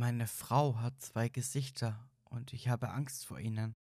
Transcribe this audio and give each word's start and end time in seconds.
Meine 0.00 0.28
Frau 0.28 0.76
hat 0.76 1.02
zwei 1.02 1.28
Gesichter 1.28 2.08
und 2.22 2.52
ich 2.52 2.68
habe 2.68 2.90
Angst 2.90 3.26
vor 3.26 3.40
ihnen. 3.40 3.74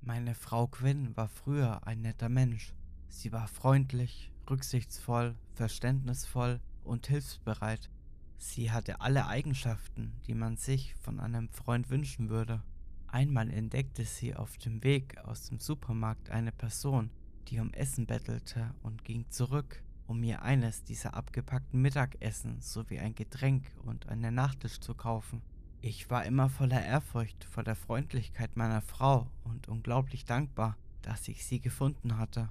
Meine 0.00 0.36
Frau 0.36 0.68
Quinn 0.68 1.16
war 1.16 1.26
früher 1.26 1.84
ein 1.88 2.02
netter 2.02 2.28
Mensch. 2.28 2.72
Sie 3.08 3.32
war 3.32 3.48
freundlich, 3.48 4.30
rücksichtsvoll, 4.48 5.34
verständnisvoll 5.54 6.60
und 6.84 7.08
hilfsbereit. 7.08 7.90
Sie 8.38 8.70
hatte 8.70 9.00
alle 9.00 9.26
Eigenschaften, 9.26 10.12
die 10.28 10.34
man 10.34 10.56
sich 10.56 10.94
von 10.94 11.18
einem 11.18 11.48
Freund 11.48 11.90
wünschen 11.90 12.28
würde. 12.28 12.62
Einmal 13.08 13.50
entdeckte 13.50 14.04
sie 14.04 14.36
auf 14.36 14.56
dem 14.56 14.84
Weg 14.84 15.18
aus 15.18 15.48
dem 15.48 15.58
Supermarkt 15.58 16.30
eine 16.30 16.52
Person, 16.52 17.10
die 17.48 17.58
um 17.58 17.72
Essen 17.72 18.06
bettelte 18.06 18.72
und 18.84 19.02
ging 19.02 19.28
zurück, 19.30 19.82
um 20.10 20.18
mir 20.18 20.42
eines 20.42 20.82
dieser 20.82 21.14
abgepackten 21.14 21.80
Mittagessen 21.80 22.60
sowie 22.60 22.98
ein 22.98 23.14
Getränk 23.14 23.70
und 23.84 24.08
einen 24.08 24.34
Nachtisch 24.34 24.80
zu 24.80 24.92
kaufen. 24.92 25.40
Ich 25.82 26.10
war 26.10 26.24
immer 26.24 26.48
voller 26.48 26.84
Ehrfurcht 26.84 27.44
vor 27.44 27.62
der 27.62 27.76
Freundlichkeit 27.76 28.56
meiner 28.56 28.82
Frau 28.82 29.28
und 29.44 29.68
unglaublich 29.68 30.24
dankbar, 30.24 30.76
dass 31.02 31.28
ich 31.28 31.46
sie 31.46 31.60
gefunden 31.60 32.18
hatte. 32.18 32.50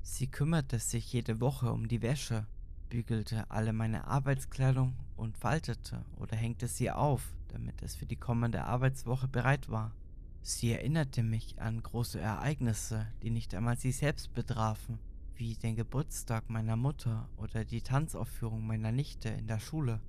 Sie 0.00 0.28
kümmerte 0.28 0.78
sich 0.78 1.12
jede 1.12 1.42
Woche 1.42 1.70
um 1.70 1.88
die 1.88 2.00
Wäsche, 2.00 2.46
bügelte 2.88 3.50
alle 3.50 3.74
meine 3.74 4.06
Arbeitskleidung 4.06 4.94
und 5.18 5.36
faltete 5.36 6.02
oder 6.16 6.38
hängte 6.38 6.68
sie 6.68 6.90
auf, 6.90 7.34
damit 7.48 7.82
es 7.82 7.94
für 7.94 8.06
die 8.06 8.16
kommende 8.16 8.64
Arbeitswoche 8.64 9.28
bereit 9.28 9.68
war. 9.68 9.92
Sie 10.40 10.72
erinnerte 10.72 11.22
mich 11.22 11.60
an 11.60 11.82
große 11.82 12.18
Ereignisse, 12.18 13.06
die 13.22 13.30
nicht 13.30 13.54
einmal 13.54 13.76
sie 13.76 13.92
selbst 13.92 14.32
betrafen, 14.32 14.98
wie 15.36 15.54
den 15.54 15.76
Geburtstag 15.76 16.48
meiner 16.48 16.76
Mutter 16.76 17.28
oder 17.36 17.64
die 17.64 17.82
Tanzaufführung 17.82 18.66
meiner 18.66 18.92
Nichte 18.92 19.28
in 19.28 19.46
der 19.46 19.58
Schule. 19.58 20.00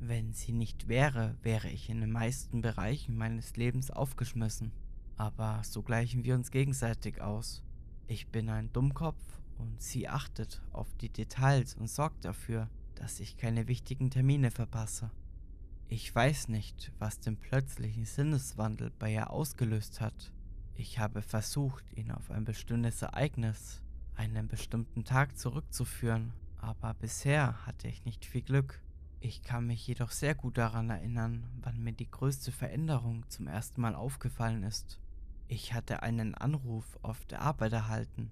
Wenn 0.00 0.32
sie 0.32 0.52
nicht 0.52 0.88
wäre, 0.88 1.36
wäre 1.42 1.68
ich 1.68 1.90
in 1.90 2.00
den 2.00 2.12
meisten 2.12 2.60
Bereichen 2.60 3.16
meines 3.16 3.56
Lebens 3.56 3.90
aufgeschmissen. 3.90 4.72
Aber 5.16 5.62
so 5.64 5.82
gleichen 5.82 6.24
wir 6.24 6.36
uns 6.36 6.52
gegenseitig 6.52 7.20
aus. 7.20 7.64
Ich 8.06 8.28
bin 8.28 8.48
ein 8.48 8.72
Dummkopf 8.72 9.20
und 9.58 9.82
sie 9.82 10.08
achtet 10.08 10.62
auf 10.72 10.94
die 11.00 11.08
Details 11.08 11.74
und 11.74 11.90
sorgt 11.90 12.24
dafür, 12.24 12.70
dass 12.94 13.20
ich 13.20 13.36
keine 13.36 13.66
wichtigen 13.66 14.10
Termine 14.10 14.50
verpasse. 14.50 15.10
Ich 15.88 16.14
weiß 16.14 16.48
nicht, 16.48 16.92
was 16.98 17.18
den 17.18 17.36
plötzlichen 17.36 18.04
Sinneswandel 18.04 18.92
bei 18.98 19.12
ihr 19.12 19.30
ausgelöst 19.30 20.00
hat. 20.00 20.32
Ich 20.74 20.98
habe 20.98 21.22
versucht, 21.22 21.84
ihn 21.96 22.12
auf 22.12 22.30
ein 22.30 22.44
bestimmtes 22.44 23.02
Ereignis, 23.02 23.82
einen 24.18 24.48
bestimmten 24.48 25.04
Tag 25.04 25.38
zurückzuführen, 25.38 26.32
aber 26.58 26.92
bisher 26.94 27.64
hatte 27.66 27.86
ich 27.86 28.04
nicht 28.04 28.24
viel 28.24 28.42
Glück. 28.42 28.82
Ich 29.20 29.42
kann 29.42 29.66
mich 29.66 29.86
jedoch 29.86 30.10
sehr 30.10 30.34
gut 30.34 30.58
daran 30.58 30.90
erinnern, 30.90 31.44
wann 31.62 31.82
mir 31.82 31.92
die 31.92 32.10
größte 32.10 32.52
Veränderung 32.52 33.24
zum 33.28 33.46
ersten 33.46 33.80
Mal 33.80 33.94
aufgefallen 33.94 34.64
ist. 34.64 35.00
Ich 35.46 35.72
hatte 35.72 36.02
einen 36.02 36.34
Anruf 36.34 36.98
auf 37.02 37.24
der 37.26 37.42
Arbeit 37.42 37.72
erhalten. 37.72 38.30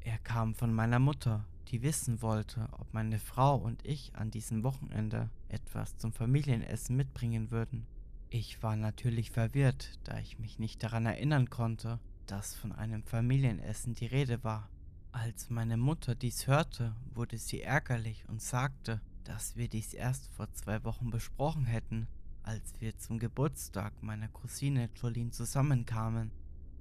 Er 0.00 0.18
kam 0.18 0.54
von 0.54 0.74
meiner 0.74 0.98
Mutter, 0.98 1.44
die 1.68 1.82
wissen 1.82 2.20
wollte, 2.20 2.68
ob 2.72 2.92
meine 2.92 3.18
Frau 3.18 3.56
und 3.56 3.84
ich 3.86 4.14
an 4.16 4.30
diesem 4.30 4.64
Wochenende 4.64 5.30
etwas 5.48 5.96
zum 5.96 6.12
Familienessen 6.12 6.96
mitbringen 6.96 7.50
würden. 7.50 7.86
Ich 8.28 8.62
war 8.62 8.76
natürlich 8.76 9.30
verwirrt, 9.30 9.98
da 10.04 10.18
ich 10.18 10.38
mich 10.38 10.58
nicht 10.58 10.82
daran 10.82 11.06
erinnern 11.06 11.48
konnte, 11.48 12.00
dass 12.26 12.54
von 12.54 12.72
einem 12.72 13.02
Familienessen 13.04 13.94
die 13.94 14.06
Rede 14.06 14.42
war. 14.44 14.68
Als 15.12 15.48
meine 15.48 15.76
Mutter 15.78 16.14
dies 16.14 16.46
hörte, 16.46 16.94
wurde 17.14 17.38
sie 17.38 17.62
ärgerlich 17.62 18.28
und 18.28 18.42
sagte, 18.42 19.00
dass 19.24 19.56
wir 19.56 19.68
dies 19.68 19.94
erst 19.94 20.28
vor 20.28 20.52
zwei 20.52 20.84
Wochen 20.84 21.10
besprochen 21.10 21.64
hätten, 21.64 22.06
als 22.42 22.74
wir 22.80 22.96
zum 22.98 23.18
Geburtstag 23.18 24.02
meiner 24.02 24.28
Cousine 24.28 24.90
Jolene 24.94 25.30
zusammenkamen. 25.30 26.30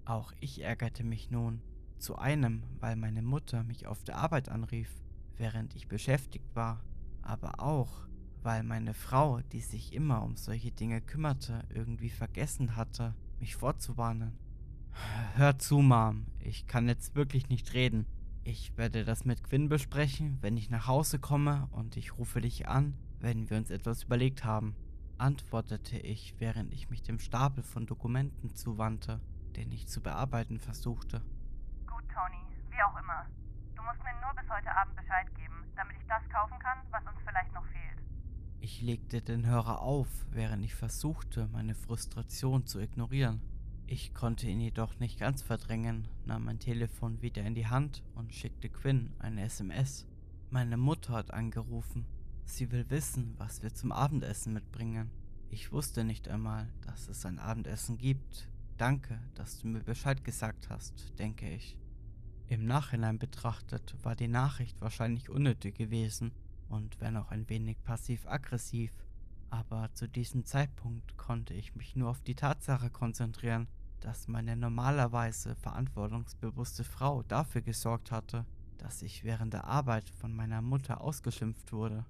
Auch 0.05 0.33
ich 0.39 0.61
ärgerte 0.61 1.03
mich 1.03 1.31
nun, 1.31 1.61
zu 1.99 2.17
einem, 2.17 2.63
weil 2.79 2.95
meine 2.95 3.21
Mutter 3.21 3.63
mich 3.63 3.87
auf 3.87 4.03
der 4.03 4.17
Arbeit 4.17 4.49
anrief, 4.49 4.89
während 5.37 5.75
ich 5.75 5.87
beschäftigt 5.87 6.53
war, 6.53 6.83
aber 7.21 7.61
auch, 7.61 8.07
weil 8.43 8.63
meine 8.63 8.93
Frau, 8.93 9.39
die 9.51 9.61
sich 9.61 9.93
immer 9.93 10.21
um 10.21 10.35
solche 10.35 10.71
Dinge 10.71 11.01
kümmerte, 11.01 11.63
irgendwie 11.69 12.09
vergessen 12.09 12.75
hatte, 12.75 13.15
mich 13.39 13.55
vorzuwarnen. 13.55 14.37
Hör 15.35 15.57
zu, 15.59 15.79
Mom, 15.79 16.25
ich 16.39 16.67
kann 16.67 16.87
jetzt 16.87 17.15
wirklich 17.15 17.49
nicht 17.49 17.73
reden. 17.73 18.05
Ich 18.49 18.77
werde 18.77 19.03
das 19.03 19.25
mit 19.25 19.43
Quinn 19.43 19.67
besprechen, 19.67 20.37
wenn 20.39 20.55
ich 20.55 20.69
nach 20.69 20.87
Hause 20.87 21.19
komme 21.19 21.67
und 21.71 21.97
ich 21.97 22.17
rufe 22.17 22.39
dich 22.39 22.65
an, 22.65 22.97
wenn 23.19 23.49
wir 23.49 23.57
uns 23.57 23.69
etwas 23.69 24.03
überlegt 24.03 24.45
haben, 24.45 24.73
antwortete 25.17 25.97
ich, 25.97 26.33
während 26.39 26.71
ich 26.71 26.89
mich 26.89 27.01
dem 27.01 27.19
Stapel 27.19 27.61
von 27.61 27.85
Dokumenten 27.85 28.55
zuwandte, 28.55 29.19
den 29.57 29.69
ich 29.73 29.89
zu 29.89 30.01
bearbeiten 30.01 30.61
versuchte. 30.61 31.21
Tony, 31.87 32.41
wie 32.69 32.81
auch 32.83 32.97
immer. 32.97 33.25
Du 33.75 33.81
musst 33.81 34.01
mir 34.01 34.15
nur 34.21 34.33
bis 34.41 34.49
heute 34.49 34.73
Abend 34.77 34.95
Bescheid 34.95 35.27
geben, 35.35 35.65
damit 35.75 35.97
ich 35.99 36.07
das 36.07 36.23
kaufen 36.29 36.57
kann, 36.59 36.77
was 36.89 37.05
uns 37.05 37.19
vielleicht 37.27 37.53
noch 37.53 37.65
fehlt. 37.65 38.01
Ich 38.61 38.81
legte 38.81 39.21
den 39.21 39.45
Hörer 39.45 39.81
auf, 39.81 40.07
während 40.31 40.63
ich 40.63 40.73
versuchte, 40.73 41.49
meine 41.51 41.75
Frustration 41.75 42.65
zu 42.65 42.79
ignorieren. 42.79 43.41
Ich 43.89 44.13
konnte 44.13 44.49
ihn 44.49 44.59
jedoch 44.59 44.99
nicht 44.99 45.17
ganz 45.17 45.41
verdrängen, 45.41 46.09
nahm 46.25 46.43
mein 46.43 46.59
Telefon 46.59 47.21
wieder 47.21 47.41
in 47.45 47.55
die 47.55 47.67
Hand 47.67 48.03
und 48.15 48.33
schickte 48.33 48.67
Quinn 48.67 49.13
eine 49.17 49.43
SMS. 49.43 50.05
Meine 50.49 50.75
Mutter 50.75 51.13
hat 51.13 51.33
angerufen. 51.33 52.05
Sie 52.43 52.69
will 52.73 52.89
wissen, 52.89 53.33
was 53.37 53.63
wir 53.63 53.73
zum 53.73 53.93
Abendessen 53.93 54.51
mitbringen. 54.51 55.09
Ich 55.49 55.71
wusste 55.71 56.03
nicht 56.03 56.27
einmal, 56.27 56.67
dass 56.81 57.07
es 57.07 57.25
ein 57.25 57.39
Abendessen 57.39 57.97
gibt. 57.97 58.49
Danke, 58.77 59.21
dass 59.35 59.59
du 59.59 59.67
mir 59.67 59.83
Bescheid 59.83 60.21
gesagt 60.25 60.69
hast, 60.69 61.17
denke 61.17 61.49
ich. 61.49 61.77
Im 62.49 62.65
Nachhinein 62.65 63.19
betrachtet 63.19 63.95
war 64.03 64.17
die 64.17 64.27
Nachricht 64.27 64.81
wahrscheinlich 64.81 65.29
unnötig 65.29 65.75
gewesen 65.75 66.33
und 66.67 66.99
wenn 66.99 67.15
auch 67.15 67.31
ein 67.31 67.47
wenig 67.47 67.81
passiv-aggressiv, 67.83 68.91
aber 69.49 69.93
zu 69.93 70.07
diesem 70.07 70.45
Zeitpunkt 70.45 71.17
konnte 71.17 71.53
ich 71.53 71.75
mich 71.75 71.95
nur 71.95 72.09
auf 72.09 72.21
die 72.21 72.35
Tatsache 72.35 72.89
konzentrieren, 72.89 73.67
dass 73.99 74.27
meine 74.27 74.55
normalerweise 74.55 75.55
verantwortungsbewusste 75.55 76.83
Frau 76.83 77.23
dafür 77.23 77.61
gesorgt 77.61 78.11
hatte, 78.11 78.45
dass 78.77 79.01
ich 79.01 79.23
während 79.23 79.53
der 79.53 79.65
Arbeit 79.65 80.09
von 80.09 80.35
meiner 80.35 80.61
Mutter 80.61 81.01
ausgeschimpft 81.01 81.73
wurde. 81.73 82.05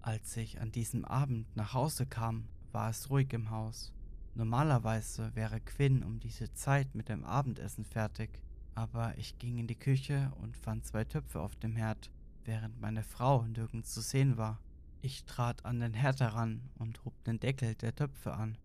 Als 0.00 0.36
ich 0.36 0.60
an 0.60 0.72
diesem 0.72 1.04
Abend 1.04 1.54
nach 1.56 1.74
Hause 1.74 2.06
kam, 2.06 2.48
war 2.72 2.90
es 2.90 3.10
ruhig 3.10 3.32
im 3.32 3.50
Haus. 3.50 3.92
Normalerweise 4.34 5.34
wäre 5.34 5.60
Quinn 5.60 6.02
um 6.02 6.20
diese 6.20 6.52
Zeit 6.52 6.94
mit 6.94 7.08
dem 7.08 7.24
Abendessen 7.24 7.84
fertig, 7.84 8.42
aber 8.74 9.16
ich 9.16 9.38
ging 9.38 9.58
in 9.58 9.66
die 9.66 9.78
Küche 9.78 10.30
und 10.40 10.56
fand 10.56 10.84
zwei 10.84 11.04
Töpfe 11.04 11.40
auf 11.40 11.56
dem 11.56 11.74
Herd, 11.76 12.10
während 12.44 12.80
meine 12.80 13.02
Frau 13.02 13.46
nirgends 13.46 13.92
zu 13.92 14.00
sehen 14.00 14.36
war. 14.36 14.60
Ich 15.02 15.24
trat 15.24 15.64
an 15.64 15.80
den 15.80 15.94
Herd 15.94 16.20
heran 16.20 16.62
und 16.78 17.04
hob 17.04 17.22
den 17.24 17.38
Deckel 17.38 17.74
der 17.74 17.94
Töpfe 17.94 18.34
an. 18.34 18.58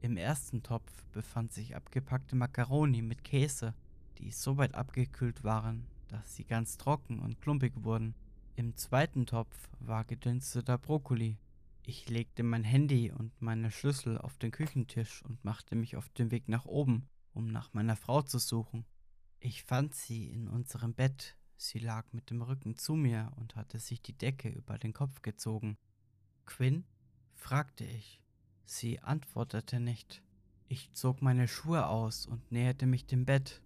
Im 0.00 0.16
ersten 0.16 0.62
Topf 0.62 1.04
befand 1.12 1.52
sich 1.52 1.74
abgepackte 1.74 2.36
Makaroni 2.36 3.02
mit 3.02 3.24
Käse, 3.24 3.74
die 4.18 4.30
so 4.30 4.56
weit 4.56 4.74
abgekühlt 4.74 5.42
waren, 5.44 5.86
dass 6.08 6.36
sie 6.36 6.44
ganz 6.44 6.76
trocken 6.76 7.20
und 7.20 7.40
klumpig 7.40 7.72
wurden. 7.76 8.14
Im 8.56 8.76
zweiten 8.76 9.26
Topf 9.26 9.68
war 9.80 10.04
gedünsteter 10.04 10.78
Brokkoli. 10.78 11.36
Ich 11.82 12.08
legte 12.08 12.42
mein 12.42 12.64
Handy 12.64 13.12
und 13.12 13.30
meine 13.40 13.70
Schlüssel 13.70 14.18
auf 14.18 14.38
den 14.38 14.50
Küchentisch 14.50 15.22
und 15.22 15.44
machte 15.44 15.76
mich 15.76 15.96
auf 15.96 16.08
den 16.10 16.30
Weg 16.30 16.48
nach 16.48 16.64
oben, 16.64 17.08
um 17.32 17.46
nach 17.48 17.74
meiner 17.74 17.96
Frau 17.96 18.22
zu 18.22 18.38
suchen. 18.38 18.84
Ich 19.40 19.62
fand 19.62 19.94
sie 19.94 20.26
in 20.26 20.48
unserem 20.48 20.94
Bett. 20.94 21.36
Sie 21.56 21.78
lag 21.78 22.12
mit 22.12 22.30
dem 22.30 22.42
Rücken 22.42 22.76
zu 22.76 22.94
mir 22.94 23.32
und 23.36 23.56
hatte 23.56 23.78
sich 23.78 24.02
die 24.02 24.16
Decke 24.16 24.48
über 24.48 24.78
den 24.78 24.92
Kopf 24.92 25.22
gezogen. 25.22 25.76
Quinn? 26.44 26.84
fragte 27.34 27.84
ich. 27.84 28.22
Sie 28.64 29.00
antwortete 29.00 29.80
nicht. 29.80 30.22
Ich 30.68 30.92
zog 30.92 31.22
meine 31.22 31.48
Schuhe 31.48 31.86
aus 31.86 32.26
und 32.26 32.50
näherte 32.50 32.86
mich 32.86 33.06
dem 33.06 33.24
Bett. 33.24 33.62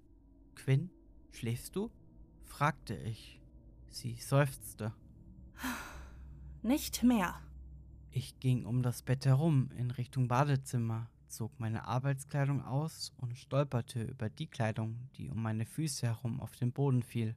Quinn, 0.54 0.90
schläfst 1.30 1.74
du? 1.74 1.90
fragte 2.44 2.94
ich. 2.94 3.40
Sie 3.88 4.16
seufzte. 4.16 4.92
Nicht 6.62 7.02
mehr. 7.02 7.40
Ich 8.10 8.38
ging 8.38 8.66
um 8.66 8.82
das 8.82 9.02
Bett 9.02 9.24
herum 9.24 9.70
in 9.76 9.90
Richtung 9.90 10.28
Badezimmer, 10.28 11.10
zog 11.28 11.58
meine 11.58 11.86
Arbeitskleidung 11.86 12.62
aus 12.62 13.12
und 13.16 13.38
stolperte 13.38 14.02
über 14.02 14.28
die 14.28 14.48
Kleidung, 14.48 15.08
die 15.16 15.30
um 15.30 15.40
meine 15.40 15.64
Füße 15.64 16.06
herum 16.06 16.40
auf 16.40 16.54
den 16.56 16.72
Boden 16.72 17.02
fiel. 17.02 17.36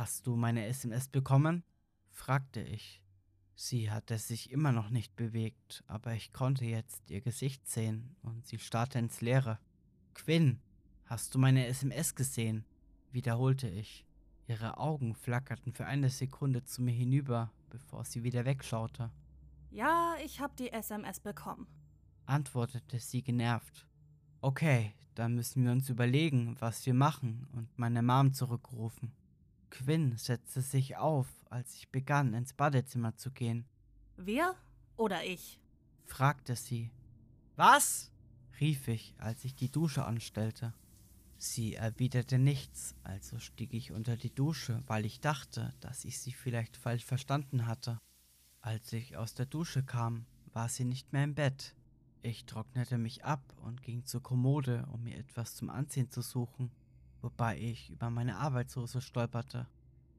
Hast 0.00 0.26
du 0.26 0.34
meine 0.34 0.64
SMS 0.64 1.08
bekommen? 1.08 1.62
fragte 2.10 2.62
ich. 2.62 3.02
Sie 3.54 3.90
hatte 3.90 4.16
sich 4.16 4.50
immer 4.50 4.72
noch 4.72 4.88
nicht 4.88 5.14
bewegt, 5.14 5.84
aber 5.88 6.14
ich 6.14 6.32
konnte 6.32 6.64
jetzt 6.64 7.10
ihr 7.10 7.20
Gesicht 7.20 7.68
sehen 7.68 8.16
und 8.22 8.46
sie 8.46 8.58
starrte 8.58 8.98
ins 8.98 9.20
Leere. 9.20 9.58
Quinn, 10.14 10.58
hast 11.04 11.34
du 11.34 11.38
meine 11.38 11.66
SMS 11.66 12.14
gesehen? 12.14 12.64
wiederholte 13.12 13.68
ich. 13.68 14.06
Ihre 14.46 14.78
Augen 14.78 15.14
flackerten 15.14 15.74
für 15.74 15.84
eine 15.84 16.08
Sekunde 16.08 16.64
zu 16.64 16.80
mir 16.80 16.94
hinüber, 16.94 17.52
bevor 17.68 18.06
sie 18.06 18.24
wieder 18.24 18.46
wegschaute. 18.46 19.10
Ja, 19.70 20.14
ich 20.24 20.40
hab 20.40 20.56
die 20.56 20.72
SMS 20.72 21.20
bekommen. 21.20 21.66
antwortete 22.24 22.98
sie 23.00 23.22
genervt. 23.22 23.86
Okay, 24.40 24.94
dann 25.14 25.34
müssen 25.34 25.62
wir 25.62 25.72
uns 25.72 25.90
überlegen, 25.90 26.56
was 26.58 26.86
wir 26.86 26.94
machen 26.94 27.46
und 27.52 27.78
meine 27.78 28.02
Mom 28.02 28.32
zurückrufen. 28.32 29.12
Quinn 29.70 30.16
setzte 30.16 30.60
sich 30.60 30.96
auf, 30.96 31.26
als 31.48 31.74
ich 31.76 31.90
begann, 31.90 32.34
ins 32.34 32.52
Badezimmer 32.52 33.16
zu 33.16 33.30
gehen, 33.30 33.64
Wir 34.16 34.54
oder 34.96 35.24
ich? 35.24 35.60
fragte 36.04 36.56
sie. 36.56 36.90
Was? 37.56 38.10
rief 38.60 38.88
ich, 38.88 39.14
als 39.18 39.44
ich 39.44 39.54
die 39.54 39.70
Dusche 39.70 40.04
anstellte. 40.04 40.74
Sie 41.38 41.74
erwiderte 41.74 42.38
nichts, 42.38 42.94
also 43.02 43.38
stieg 43.38 43.72
ich 43.72 43.92
unter 43.92 44.16
die 44.18 44.34
Dusche, 44.34 44.82
weil 44.86 45.06
ich 45.06 45.20
dachte, 45.20 45.72
dass 45.80 46.04
ich 46.04 46.18
sie 46.18 46.32
vielleicht 46.32 46.76
falsch 46.76 47.04
verstanden 47.06 47.66
hatte. 47.66 47.98
Als 48.60 48.92
ich 48.92 49.16
aus 49.16 49.34
der 49.34 49.46
Dusche 49.46 49.82
kam, 49.82 50.26
war 50.52 50.68
sie 50.68 50.84
nicht 50.84 51.14
mehr 51.14 51.24
im 51.24 51.34
Bett. 51.34 51.74
Ich 52.20 52.44
trocknete 52.44 52.98
mich 52.98 53.24
ab 53.24 53.42
und 53.62 53.80
ging 53.82 54.04
zur 54.04 54.22
Kommode, 54.22 54.86
um 54.92 55.02
mir 55.04 55.16
etwas 55.16 55.54
zum 55.54 55.70
Anziehen 55.70 56.10
zu 56.10 56.20
suchen, 56.20 56.70
wobei 57.22 57.58
ich 57.58 57.90
über 57.90 58.10
meine 58.10 58.36
Arbeitshose 58.38 59.00
stolperte. 59.00 59.66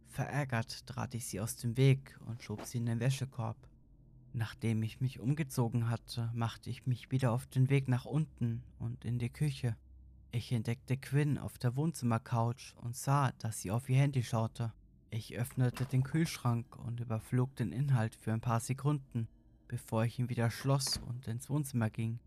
Verärgert 0.08 0.86
trat 0.88 1.14
ich 1.16 1.26
sie 1.26 1.40
aus 1.40 1.56
dem 1.56 1.78
Weg 1.78 2.20
und 2.26 2.44
schob 2.44 2.66
sie 2.66 2.80
in 2.80 2.86
den 2.86 3.00
Wäschekorb. 3.00 3.58
Nachdem 4.34 4.84
ich 4.84 5.02
mich 5.02 5.20
umgezogen 5.20 5.90
hatte, 5.90 6.30
machte 6.34 6.70
ich 6.70 6.86
mich 6.86 7.12
wieder 7.12 7.32
auf 7.32 7.48
den 7.48 7.70
Weg 7.70 7.88
nach 7.88 8.06
unten 8.06 8.64
und 8.80 9.04
in 9.04 9.20
die 9.20 9.30
Küche. 9.30 9.76
Ich 10.32 10.52
entdeckte 10.52 10.96
Quinn 10.96 11.38
auf 11.38 11.58
der 11.58 11.76
Wohnzimmercouch 11.76 12.76
und 12.82 12.96
sah, 12.96 13.34
dass 13.40 13.62
sie 13.62 13.72
auf 13.72 13.90
ihr 13.90 13.98
Handy 13.98 14.24
schaute. 14.24 14.72
Ich 15.10 15.36
öffnete 15.36 15.86
den 15.86 16.04
Kühlschrank 16.04 16.78
und 16.78 17.02
überflog 17.02 17.54
den 17.58 17.74
Inhalt 17.74 18.16
für 18.16 18.32
ein 18.32 18.40
paar 18.40 18.62
Sekunden, 18.62 19.28
bevor 19.68 20.06
ich 20.06 20.20
ihn 20.20 20.30
wieder 20.30 20.50
schloss 20.50 20.98
und 20.98 21.28
ins 21.28 21.50
Wohnzimmer 21.50 21.90
ging. 21.90 22.20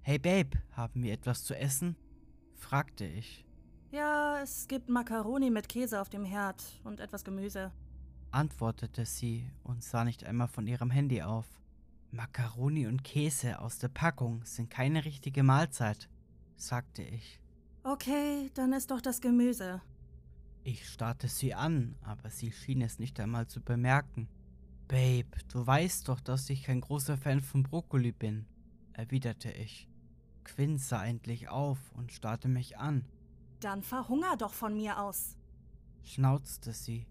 Hey 0.00 0.18
Babe, 0.18 0.62
haben 0.72 1.02
wir 1.02 1.12
etwas 1.12 1.44
zu 1.44 1.54
essen? 1.54 1.96
fragte 2.54 3.04
ich. 3.04 3.44
Ja, 3.92 4.40
es 4.40 4.68
gibt 4.68 4.88
Macaroni 4.88 5.50
mit 5.50 5.68
Käse 5.68 6.00
auf 6.00 6.08
dem 6.08 6.24
Herd 6.24 6.64
und 6.82 6.98
etwas 6.98 7.24
Gemüse. 7.24 7.70
antwortete 8.30 9.04
sie 9.04 9.50
und 9.64 9.84
sah 9.84 10.04
nicht 10.04 10.24
einmal 10.24 10.48
von 10.48 10.66
ihrem 10.66 10.90
Handy 10.90 11.20
auf. 11.20 11.46
Makaroni 12.10 12.86
und 12.86 13.04
Käse 13.04 13.58
aus 13.58 13.78
der 13.78 13.88
Packung 13.88 14.46
sind 14.46 14.70
keine 14.70 15.04
richtige 15.04 15.42
Mahlzeit, 15.42 16.08
sagte 16.56 17.02
ich. 17.02 17.38
Okay, 17.84 18.50
dann 18.54 18.72
ist 18.72 18.90
doch 18.90 19.02
das 19.02 19.20
Gemüse. 19.20 19.82
Ich 20.64 20.88
starrte 20.88 21.28
sie 21.28 21.52
an, 21.52 21.96
aber 22.00 22.30
sie 22.30 22.50
schien 22.50 22.80
es 22.80 22.98
nicht 22.98 23.20
einmal 23.20 23.46
zu 23.46 23.60
bemerken. 23.60 24.26
Babe, 24.88 25.36
du 25.52 25.66
weißt 25.66 26.08
doch, 26.08 26.20
dass 26.20 26.48
ich 26.48 26.62
kein 26.62 26.80
großer 26.80 27.18
Fan 27.18 27.42
von 27.42 27.62
Brokkoli 27.62 28.12
bin, 28.12 28.46
erwiderte 28.94 29.50
ich. 29.52 29.86
Quinn 30.44 30.78
sah 30.78 31.04
endlich 31.04 31.50
auf 31.50 31.78
und 31.92 32.10
starrte 32.10 32.48
mich 32.48 32.78
an, 32.78 33.04
Dann 33.62 33.84
verhunger 33.84 34.36
doch 34.36 34.52
von 34.52 34.76
mir 34.76 35.00
aus. 35.00 35.36
schnauzte 36.02 36.72
sie. 36.72 37.06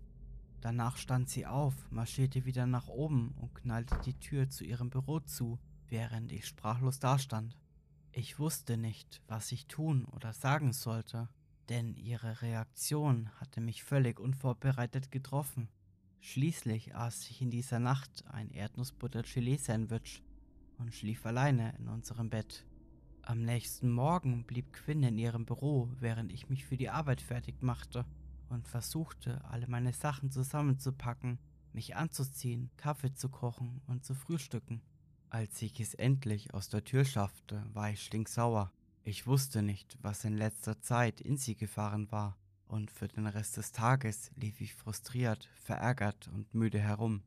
Danach 0.60 0.98
stand 0.98 1.30
sie 1.30 1.46
auf, 1.46 1.74
marschierte 1.92 2.44
wieder 2.44 2.68
nach 2.68 2.90
oben 2.90 3.34
und 3.40 3.56
knallte 3.56 3.98
die 4.06 4.20
Tür 4.20 4.50
zu 4.50 4.66
ihrem 4.66 4.90
Büro 4.90 5.22
zu, 5.22 5.60
während 5.88 6.34
ich 6.34 6.46
sprachlos 6.46 7.00
dastand. 7.00 7.58
Ich 8.12 8.38
wusste 8.38 8.76
nicht, 8.76 9.22
was 9.30 9.54
ich 9.54 9.68
tun 9.68 10.04
oder 10.04 10.34
sagen 10.34 10.74
sollte, 10.74 11.30
denn 11.70 11.96
ihre 11.96 12.42
Reaktion 12.42 13.30
hatte 13.40 13.62
mich 13.62 13.86
völlig 13.86 14.20
unvorbereitet 14.20 15.10
getroffen. 15.10 15.70
Schließlich 16.20 16.94
aß 16.94 17.30
ich 17.30 17.42
in 17.42 17.50
dieser 17.50 17.80
Nacht 17.80 18.26
ein 18.28 18.52
Erdnussbutter-Chili-Sandwich 18.52 20.22
und 20.80 20.94
schlief 20.94 21.26
alleine 21.26 21.74
in 21.80 21.88
unserem 21.88 22.30
Bett. 22.30 22.66
Am 23.24 23.44
nächsten 23.44 23.92
Morgen 23.92 24.44
blieb 24.46 24.74
Quinn 24.74 25.04
in 25.04 25.18
ihrem 25.18 25.46
Büro, 25.46 25.90
während 26.00 26.32
ich 26.32 26.50
mich 26.50 26.66
für 26.66 26.76
die 26.76 26.90
Arbeit 26.90 27.22
fertig 27.22 27.62
machte 27.62 28.06
und 28.50 28.68
versuchte, 28.68 29.46
alle 29.46 29.68
meine 29.68 29.94
Sachen 29.94 30.32
zusammenzupacken, 30.32 31.38
mich 31.72 31.96
anzuziehen, 31.96 32.72
Kaffee 32.78 33.14
zu 33.14 33.30
kochen 33.30 33.80
und 33.88 34.04
zu 34.04 34.16
frühstücken. 34.16 34.82
Als 35.30 35.62
ich 35.62 35.80
es 35.80 35.94
endlich 35.94 36.54
aus 36.54 36.68
der 36.70 36.84
Tür 36.84 37.06
schaffte, 37.06 37.64
war 37.74 37.92
ich 37.92 38.04
stinksauer. 38.04 38.72
Ich 39.04 39.28
wusste 39.28 39.62
nicht, 39.62 39.98
was 40.02 40.26
in 40.26 40.36
letzter 40.36 40.82
Zeit 40.82 41.22
in 41.22 41.38
sie 41.38 41.56
gefahren 41.56 42.12
war, 42.12 42.38
und 42.68 42.90
für 42.90 43.08
den 43.08 43.28
Rest 43.28 43.56
des 43.58 43.72
Tages 43.72 44.32
lief 44.36 44.62
ich 44.62 44.74
frustriert, 44.74 45.50
verärgert 45.56 46.28
und 46.30 46.54
müde 46.54 46.80
herum. 46.80 47.22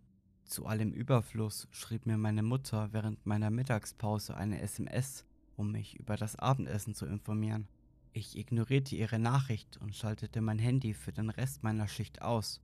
Zu 0.45 0.67
allem 0.67 0.93
Überfluss 0.93 1.69
schrieb 1.71 2.05
mir 2.05 2.19
meine 2.19 2.43
Mutter 2.43 2.93
während 2.93 3.25
meiner 3.25 3.51
Mittagspause 3.51 4.37
eine 4.37 4.61
SMS, 4.61 5.25
um 5.57 5.73
mich 5.73 5.99
über 5.99 6.17
das 6.17 6.37
Abendessen 6.37 6.95
zu 6.95 7.07
informieren. 7.07 7.69
Ich 8.13 8.39
ignorierte 8.39 8.95
ihre 8.95 9.19
Nachricht 9.19 9.77
und 9.79 9.97
schaltete 9.97 10.41
mein 10.41 10.59
Handy 10.59 10.95
für 10.95 11.13
den 11.13 11.31
Rest 11.31 11.63
meiner 11.63 11.89
Schicht 11.89 12.23
aus. 12.23 12.61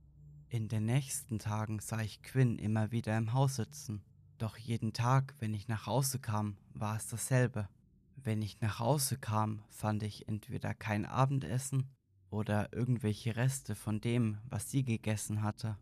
In 0.47 0.67
den 0.67 0.85
nächsten 0.85 1.39
Tagen 1.39 1.79
sah 1.79 2.01
ich 2.01 2.21
Quinn 2.23 2.57
immer 2.57 2.91
wieder 2.91 3.17
im 3.17 3.33
Haus 3.33 3.57
sitzen. 3.57 4.01
Doch 4.37 4.57
jeden 4.57 4.93
Tag, 4.93 5.35
wenn 5.39 5.53
ich 5.53 5.67
nach 5.67 5.85
Hause 5.85 6.19
kam, 6.19 6.57
war 6.73 6.95
es 6.95 7.07
dasselbe. 7.07 7.69
Wenn 8.15 8.41
ich 8.41 8.61
nach 8.61 8.79
Hause 8.79 9.17
kam, 9.17 9.63
fand 9.69 10.03
ich 10.03 10.27
entweder 10.27 10.73
kein 10.73 11.05
Abendessen 11.05 11.89
oder 12.29 12.71
irgendwelche 12.73 13.35
Reste 13.35 13.75
von 13.75 13.99
dem, 13.99 14.37
was 14.49 14.71
sie 14.71 14.83
gegessen 14.83 15.43
hatte. 15.43 15.77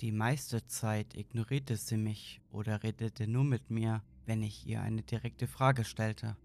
Die 0.00 0.12
meiste 0.12 0.66
Zeit 0.66 1.14
ignorierte 1.16 1.76
sie 1.76 1.96
mich 1.96 2.40
oder 2.50 2.82
redete 2.82 3.28
nur 3.28 3.44
mit 3.44 3.70
mir, 3.70 4.02
wenn 4.26 4.42
ich 4.42 4.66
ihr 4.66 4.80
eine 4.80 5.02
direkte 5.02 5.46
Frage 5.46 5.84
stellte. 5.84 6.36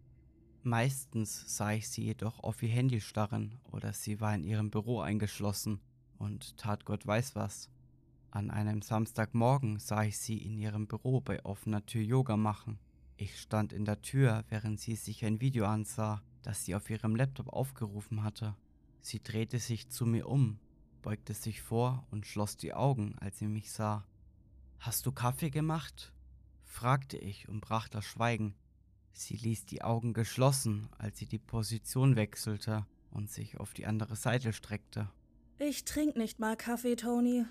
Meistens 0.63 1.55
sah 1.55 1.71
ich 1.71 1.87
sie 1.87 2.03
jedoch 2.03 2.43
auf 2.43 2.61
ihr 2.61 2.69
Handy 2.69 2.99
starren 2.99 3.59
oder 3.71 3.93
sie 3.93 4.19
war 4.19 4.35
in 4.35 4.43
ihrem 4.43 4.69
Büro 4.69 4.99
eingeschlossen 4.99 5.79
und 6.17 6.57
tat 6.57 6.83
Gott 6.83 7.07
weiß 7.07 7.35
was. 7.35 7.69
An 8.31 8.51
einem 8.51 8.81
Samstagmorgen 8.81 9.79
sah 9.79 10.03
ich 10.03 10.17
sie 10.17 10.37
in 10.37 10.57
ihrem 10.57 10.85
Büro 10.85 11.21
bei 11.21 11.43
offener 11.45 11.85
Tür 11.85 12.01
Yoga 12.01 12.35
machen. 12.35 12.77
Ich 13.15 13.39
stand 13.39 13.71
in 13.71 13.85
der 13.85 14.01
Tür, 14.01 14.43
während 14.49 14.81
sie 14.81 14.95
sich 14.95 15.25
ein 15.25 15.39
Video 15.39 15.65
ansah, 15.65 16.21
das 16.43 16.65
sie 16.65 16.75
auf 16.75 16.89
ihrem 16.89 17.15
Laptop 17.15 17.47
aufgerufen 17.47 18.23
hatte. 18.23 18.53
Sie 18.99 19.23
drehte 19.23 19.59
sich 19.59 19.89
zu 19.89 20.05
mir 20.05 20.27
um, 20.27 20.59
beugte 21.01 21.33
sich 21.33 21.61
vor 21.61 22.05
und 22.11 22.27
schloss 22.27 22.57
die 22.57 22.73
Augen, 22.73 23.15
als 23.19 23.39
sie 23.39 23.47
mich 23.47 23.71
sah. 23.71 24.05
Hast 24.79 25.05
du 25.05 25.13
Kaffee 25.13 25.51
gemacht? 25.51 26.11
fragte 26.65 27.17
ich 27.17 27.47
und 27.47 27.61
brach 27.61 27.87
das 27.87 28.05
Schweigen. 28.05 28.53
Sie 29.19 29.35
ließ 29.35 29.65
die 29.65 29.81
Augen 29.81 30.13
geschlossen, 30.13 30.87
als 30.97 31.19
sie 31.19 31.25
die 31.25 31.39
Position 31.39 32.15
wechselte 32.15 32.85
und 33.11 33.29
sich 33.29 33.59
auf 33.59 33.73
die 33.73 33.85
andere 33.85 34.15
Seite 34.15 34.53
streckte. 34.53 35.09
Ich 35.57 35.83
trink 35.83 36.15
nicht 36.15 36.39
mal 36.39 36.55
Kaffee, 36.55 36.95
Tony. 36.95 37.43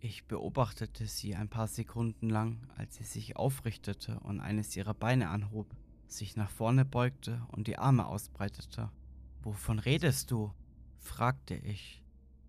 Ich 0.00 0.24
beobachtete 0.24 1.06
sie 1.06 1.34
ein 1.34 1.50
paar 1.50 1.68
Sekunden 1.68 2.30
lang, 2.30 2.66
als 2.76 2.96
sie 2.96 3.04
sich 3.04 3.36
aufrichtete 3.36 4.18
und 4.20 4.40
eines 4.40 4.74
ihrer 4.74 4.94
Beine 4.94 5.28
anhob, 5.28 5.66
sich 6.06 6.34
nach 6.34 6.48
vorne 6.48 6.86
beugte 6.86 7.46
und 7.48 7.66
die 7.66 7.76
Arme 7.76 8.06
ausbreitete. 8.06 8.90
Wovon 9.42 9.78
redest 9.78 10.30
du? 10.30 10.50
fragte 10.98 11.56
ich. 11.56 12.02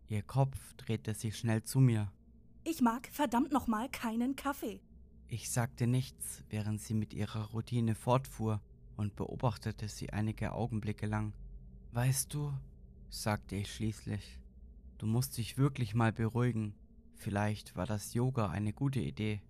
Ihr 0.07 0.21
Kopf 0.21 0.57
drehte 0.77 1.13
sich 1.15 1.37
schnell 1.37 1.63
zu 1.63 1.81
mir. 1.81 2.13
Ich 2.63 2.79
mag 2.79 3.09
verdammt 3.11 3.51
nochmal 3.51 3.89
keinen 3.89 4.37
Kaffee. 4.37 4.79
Ich 5.29 5.49
sagte 5.51 5.87
nichts, 5.87 6.43
während 6.49 6.79
sie 6.79 6.93
mit 6.93 7.13
ihrer 7.13 7.51
Routine 7.51 7.95
fortfuhr 7.95 8.61
und 8.95 9.17
beobachtete 9.17 9.89
sie 9.89 10.11
einige 10.11 10.53
Augenblicke 10.53 11.05
lang. 11.05 11.33
Weißt 11.91 12.33
du, 12.33 12.53
sagte 13.09 13.57
ich 13.57 13.73
schließlich, 13.73 14.39
du 14.97 15.05
musst 15.05 15.37
dich 15.37 15.57
wirklich 15.57 15.93
mal 15.93 16.13
beruhigen. 16.13 16.75
Vielleicht 17.15 17.75
war 17.75 17.85
das 17.85 18.13
Yoga 18.13 18.49
eine 18.49 18.71
gute 18.71 19.01
Idee. 19.01 19.41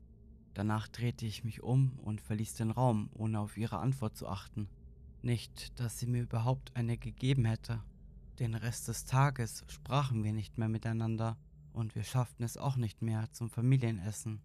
Danach 0.56 0.88
drehte 0.88 1.28
ich 1.28 1.44
mich 1.44 1.62
um 1.62 2.00
und 2.00 2.22
verließ 2.22 2.56
den 2.56 2.72
Raum, 2.72 3.12
ohne 3.14 3.40
auf 3.40 3.56
ihre 3.56 3.78
Antwort 3.78 4.18
zu 4.18 4.28
achten. 4.28 4.70
Nicht, 5.22 5.80
dass 5.80 6.00
sie 6.00 6.08
mir 6.08 6.24
überhaupt 6.24 6.76
eine 6.76 6.98
gegeben 6.98 7.46
hätte. 7.46 7.84
Den 8.40 8.56
Rest 8.56 8.88
des 8.88 9.06
Tages 9.06 9.64
sprachen 9.68 10.24
wir 10.24 10.34
nicht 10.34 10.58
mehr 10.58 10.70
miteinander 10.70 11.38
und 11.74 11.94
wir 11.94 12.04
schafften 12.04 12.44
es 12.44 12.58
auch 12.58 12.78
nicht 12.78 13.04
mehr 13.04 13.32
zum 13.32 13.52
Familienessen. 13.52 14.42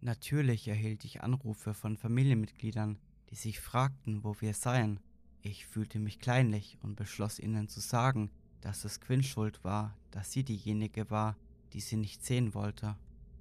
Natürlich 0.00 0.68
erhielt 0.68 1.04
ich 1.04 1.22
Anrufe 1.22 1.74
von 1.74 1.96
Familienmitgliedern, 1.96 2.98
die 3.30 3.34
sich 3.34 3.60
fragten, 3.60 4.22
wo 4.24 4.36
wir 4.40 4.54
seien. 4.54 5.00
Ich 5.42 5.66
fühlte 5.66 5.98
mich 5.98 6.18
kleinlich 6.18 6.78
und 6.82 6.96
beschloss 6.96 7.38
ihnen 7.38 7.68
zu 7.68 7.80
sagen, 7.80 8.30
dass 8.60 8.84
es 8.84 9.00
Quinn 9.00 9.22
schuld 9.22 9.62
war, 9.64 9.96
dass 10.10 10.32
sie 10.32 10.44
diejenige 10.44 11.10
war, 11.10 11.36
die 11.72 11.80
sie 11.80 11.96
nicht 11.96 12.24
sehen 12.24 12.54
wollte. 12.54 12.96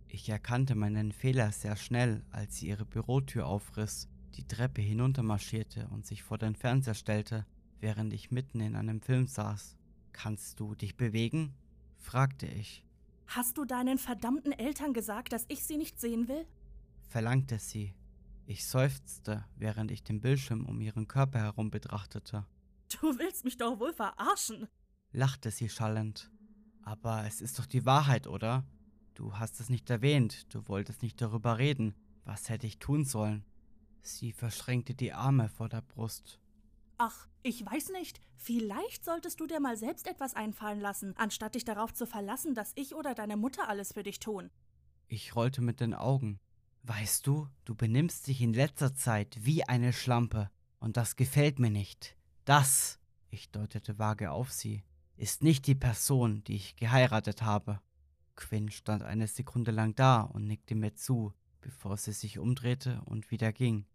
Ich 0.07 0.29
erkannte 0.29 0.75
meinen 0.75 1.11
Fehler 1.11 1.51
sehr 1.51 1.75
schnell, 1.75 2.23
als 2.31 2.57
sie 2.57 2.67
ihre 2.67 2.85
Bürotür 2.85 3.47
aufriss, 3.47 4.07
die 4.35 4.47
Treppe 4.47 4.81
hinuntermarschierte 4.81 5.87
und 5.89 6.05
sich 6.05 6.23
vor 6.23 6.37
den 6.37 6.55
Fernseher 6.55 6.93
stellte, 6.93 7.45
während 7.79 8.13
ich 8.13 8.31
mitten 8.31 8.59
in 8.59 8.75
einem 8.75 9.01
Film 9.01 9.27
saß. 9.27 9.75
Kannst 10.13 10.59
du 10.59 10.75
dich 10.75 10.95
bewegen? 10.95 11.53
fragte 11.97 12.45
ich. 12.45 12.84
Hast 13.27 13.57
du 13.57 13.65
deinen 13.65 13.97
verdammten 13.97 14.51
Eltern 14.51 14.93
gesagt, 14.93 15.33
dass 15.33 15.45
ich 15.47 15.63
sie 15.63 15.77
nicht 15.77 15.99
sehen 15.99 16.27
will? 16.27 16.45
verlangte 17.07 17.59
sie. 17.59 17.93
Ich 18.45 18.65
seufzte, 18.65 19.45
während 19.55 19.89
ich 19.91 20.03
den 20.03 20.21
Bildschirm 20.21 20.65
um 20.65 20.81
ihren 20.81 21.07
Körper 21.07 21.39
herum 21.39 21.71
betrachtete. 21.71 22.45
Du 23.01 23.17
willst 23.17 23.45
mich 23.45 23.57
doch 23.57 23.79
wohl 23.79 23.93
verarschen. 23.93 24.67
lachte 25.11 25.49
sie 25.51 25.69
schallend. 25.69 26.29
Aber 26.83 27.25
es 27.25 27.41
ist 27.41 27.57
doch 27.57 27.65
die 27.65 27.85
Wahrheit, 27.85 28.27
oder? 28.27 28.63
Du 29.15 29.37
hast 29.39 29.59
es 29.59 29.69
nicht 29.69 29.89
erwähnt, 29.89 30.53
du 30.53 30.67
wolltest 30.67 31.01
nicht 31.01 31.19
darüber 31.21 31.57
reden. 31.57 31.95
Was 32.25 32.49
hätte 32.49 32.67
ich 32.67 32.79
tun 32.79 33.05
sollen? 33.05 33.43
Sie 34.01 34.31
verschränkte 34.33 34.93
die 34.93 35.13
Arme 35.13 35.49
vor 35.49 35.69
der 35.69 35.81
Brust. 35.81 36.39
Ach, 36.97 37.27
ich 37.43 37.65
weiß 37.65 37.89
nicht. 37.89 38.21
Vielleicht 38.37 39.03
solltest 39.03 39.39
du 39.39 39.47
dir 39.47 39.59
mal 39.59 39.77
selbst 39.77 40.07
etwas 40.07 40.33
einfallen 40.33 40.79
lassen, 40.79 41.13
anstatt 41.17 41.55
dich 41.55 41.65
darauf 41.65 41.93
zu 41.93 42.05
verlassen, 42.05 42.55
dass 42.55 42.71
ich 42.75 42.95
oder 42.95 43.15
deine 43.15 43.37
Mutter 43.37 43.67
alles 43.67 43.93
für 43.93 44.03
dich 44.03 44.19
tun. 44.19 44.49
Ich 45.07 45.35
rollte 45.35 45.61
mit 45.61 45.81
den 45.81 45.93
Augen. 45.93 46.39
Weißt 46.83 47.27
du, 47.27 47.47
du 47.65 47.75
benimmst 47.75 48.27
dich 48.27 48.41
in 48.41 48.53
letzter 48.53 48.95
Zeit 48.95 49.37
wie 49.41 49.63
eine 49.63 49.91
Schlampe, 49.91 50.49
und 50.79 50.97
das 50.97 51.15
gefällt 51.15 51.59
mir 51.59 51.71
nicht. 51.71 52.15
Das, 52.45 52.99
ich 53.29 53.49
deutete 53.49 53.97
vage 53.97 54.31
auf 54.31 54.51
sie, 54.51 54.83
ist 55.17 55.43
nicht 55.43 55.65
die 55.67 55.75
Person, 55.75 56.43
die 56.43 56.55
ich 56.55 56.75
geheiratet 56.75 57.41
habe. 57.41 57.81
Quinn 58.35 58.69
stand 58.69 59.01
eine 59.01 59.27
Sekunde 59.27 59.71
lang 59.71 59.95
da 59.95 60.21
und 60.21 60.45
nickte 60.45 60.75
mir 60.75 60.93
zu, 60.93 61.33
bevor 61.61 61.97
sie 61.97 62.11
sich 62.11 62.37
umdrehte 62.37 63.01
und 63.05 63.31
wieder 63.31 63.51
ging. 63.51 63.85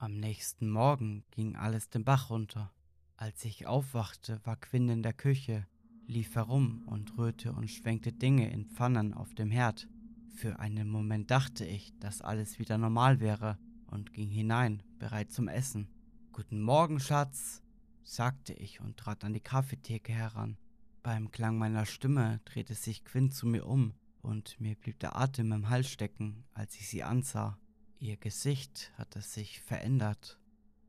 Am 0.00 0.14
nächsten 0.14 0.70
Morgen 0.70 1.24
ging 1.32 1.56
alles 1.56 1.90
den 1.90 2.04
Bach 2.04 2.30
runter. 2.30 2.72
Als 3.16 3.44
ich 3.44 3.66
aufwachte, 3.66 4.40
war 4.44 4.54
Quinn 4.54 4.88
in 4.88 5.02
der 5.02 5.12
Küche, 5.12 5.66
lief 6.06 6.36
herum 6.36 6.84
und 6.86 7.18
rührte 7.18 7.52
und 7.52 7.68
schwenkte 7.68 8.12
Dinge 8.12 8.48
in 8.48 8.66
Pfannen 8.66 9.12
auf 9.12 9.34
dem 9.34 9.50
Herd. 9.50 9.88
Für 10.36 10.60
einen 10.60 10.88
Moment 10.88 11.32
dachte 11.32 11.66
ich, 11.66 11.98
dass 11.98 12.22
alles 12.22 12.60
wieder 12.60 12.78
normal 12.78 13.18
wäre 13.18 13.58
und 13.88 14.12
ging 14.12 14.30
hinein, 14.30 14.84
bereit 15.00 15.32
zum 15.32 15.48
Essen. 15.48 15.88
Guten 16.30 16.62
Morgen, 16.62 17.00
Schatz, 17.00 17.60
sagte 18.04 18.52
ich 18.52 18.80
und 18.80 18.98
trat 18.98 19.24
an 19.24 19.32
die 19.34 19.40
Kaffeetheke 19.40 20.12
heran. 20.12 20.58
Beim 21.02 21.32
Klang 21.32 21.58
meiner 21.58 21.86
Stimme 21.86 22.40
drehte 22.44 22.74
sich 22.74 23.04
Quinn 23.04 23.32
zu 23.32 23.48
mir 23.48 23.66
um 23.66 23.94
und 24.22 24.60
mir 24.60 24.76
blieb 24.76 25.00
der 25.00 25.16
Atem 25.16 25.50
im 25.50 25.68
Hals 25.68 25.90
stecken, 25.90 26.44
als 26.54 26.76
ich 26.76 26.88
sie 26.88 27.02
ansah. 27.02 27.58
Ihr 28.00 28.16
Gesicht 28.16 28.92
hatte 28.96 29.20
sich 29.20 29.60
verändert. 29.60 30.38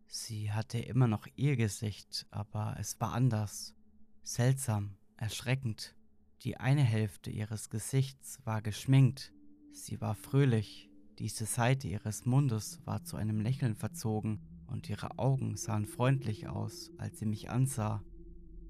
Sie 0.06 0.51
hatte 0.51 0.78
immer 0.78 1.08
noch 1.08 1.25
ihr 1.36 1.56
Gesicht, 1.56 2.28
aber 2.30 2.75
es 2.80 3.01
war 3.01 3.13
anders. 3.13 3.74
Seltsam, 4.22 4.96
erschreckend. 5.18 5.96
Die 6.44 6.58
eine 6.58 6.84
Hälfte 6.84 7.32
ihres 7.32 7.72
Gesichts 7.72 8.39
war 8.46 8.62
geschminkt. 8.62 9.34
Sie 9.72 10.00
war 10.01 10.13
fröhlich. 10.13 10.92
Diese 11.18 11.48
Seite 11.48 11.88
ihres 11.88 12.28
Mundes 12.28 12.80
war 12.86 13.04
zu 13.04 13.18
einem 13.18 13.42
Lächeln 13.42 13.75
verzogen 13.75 14.39
und 14.68 14.88
ihre 14.88 15.18
Augen 15.18 15.58
sahen 15.58 15.88
freundlich 15.88 16.48
aus, 16.48 16.92
als 17.00 17.18
sie 17.18 17.25
mich 17.25 17.50
ansah. 17.50 18.04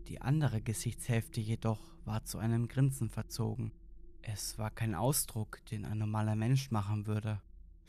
Die 0.07 0.21
andere 0.21 0.61
Gesichtshälfte 0.61 1.41
jedoch 1.41 1.93
war 2.05 2.23
zu 2.23 2.37
einem 2.37 2.69
Grinsen 2.69 3.09
verzogen. 3.09 3.73
Es 4.21 4.57
war 4.57 4.71
kein 4.71 4.95
Ausdruck, 4.95 5.59
den 5.65 5.83
ein 5.83 5.97
normaler 5.97 6.37
Mensch 6.37 6.71
machen 6.71 7.05
würde. 7.05 7.41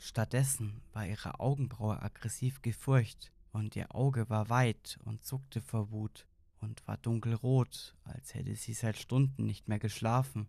Stattdessen 0.03 0.81
war 0.93 1.05
ihre 1.05 1.39
Augenbraue 1.39 2.01
aggressiv 2.01 2.63
gefurcht 2.63 3.31
und 3.51 3.75
ihr 3.75 3.93
Auge 3.93 4.31
war 4.31 4.49
weit 4.49 4.97
und 5.05 5.23
zuckte 5.23 5.61
vor 5.61 5.91
Wut 5.91 6.25
und 6.59 6.85
war 6.87 6.97
dunkelrot, 6.97 7.95
als 8.03 8.33
hätte 8.33 8.55
sie 8.55 8.73
seit 8.73 8.97
Stunden 8.97 9.45
nicht 9.45 9.67
mehr 9.67 9.77
geschlafen. 9.77 10.47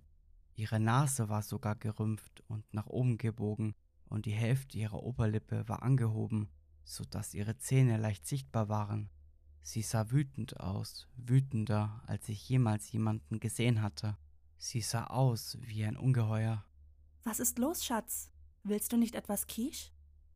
Ihre 0.54 0.80
Nase 0.80 1.28
war 1.28 1.42
sogar 1.42 1.76
gerümpft 1.76 2.42
und 2.48 2.64
nach 2.72 2.86
oben 2.86 3.18
gebogen 3.18 3.74
und 4.08 4.24
die 4.24 4.32
Hälfte 4.32 4.78
ihrer 4.78 5.02
Oberlippe 5.02 5.68
war 5.68 5.82
angehoben, 5.82 6.48
so 6.82 7.04
dass 7.04 7.34
ihre 7.34 7.58
Zähne 7.58 7.98
leicht 7.98 8.26
sichtbar 8.26 8.70
waren. 8.70 9.10
Sie 9.60 9.82
sah 9.82 10.10
wütend 10.10 10.60
aus, 10.60 11.08
wütender, 11.14 12.02
als 12.06 12.26
ich 12.30 12.48
jemals 12.48 12.90
jemanden 12.90 13.38
gesehen 13.38 13.82
hatte. 13.82 14.16
Sie 14.56 14.80
sah 14.80 15.08
aus 15.08 15.58
wie 15.60 15.84
ein 15.84 15.98
Ungeheuer. 15.98 16.64
Was 17.22 17.38
ist 17.38 17.58
los, 17.58 17.84
Schatz? 17.84 18.31
Willst 18.64 18.92
du 18.92 18.96
nicht 18.96 19.16
etwas 19.16 19.48
Quiche? 19.48 19.90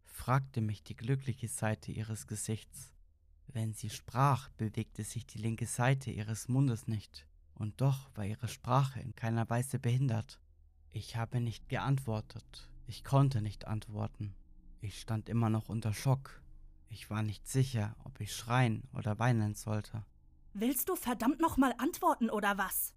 fragte 0.05 0.61
mich 0.61 0.83
die 0.83 0.97
glückliche 0.97 1.47
Seite 1.47 1.93
ihres 1.93 2.27
Gesichts. 2.27 2.93
Wenn 3.47 3.73
sie 3.73 3.89
sprach, 3.89 4.49
bewegte 4.51 5.05
sich 5.05 5.27
die 5.27 5.39
linke 5.39 5.67
Seite 5.67 6.11
ihres 6.11 6.49
Mundes 6.49 6.89
nicht, 6.89 7.27
und 7.55 7.81
doch 7.81 8.11
war 8.17 8.25
ihre 8.25 8.49
Sprache 8.49 8.99
in 8.99 9.15
keiner 9.15 9.49
Weise 9.49 9.79
behindert. 9.79 10.41
Ich 10.91 11.15
habe 11.15 11.41
nicht 11.41 11.69
geantwortet, 11.69 12.69
ich 12.89 13.05
konnte 13.05 13.43
nicht 13.43 13.67
antworten. 13.67 14.35
Ich 14.81 15.01
stand 15.01 15.29
immer 15.29 15.49
noch 15.49 15.69
unter 15.69 15.95
Schock. 15.95 16.43
Ich 16.89 17.11
war 17.11 17.23
nicht 17.23 17.47
sicher, 17.47 17.95
ob 18.05 18.21
ich 18.21 18.35
schreien 18.35 18.83
oder 18.93 19.21
weinen 19.21 19.55
sollte. 19.55 20.05
Willst 20.53 20.89
du 20.89 20.97
verdammt 20.97 21.41
nochmal 21.41 21.75
antworten 21.79 22.31
oder 22.31 22.59
was? 22.59 22.93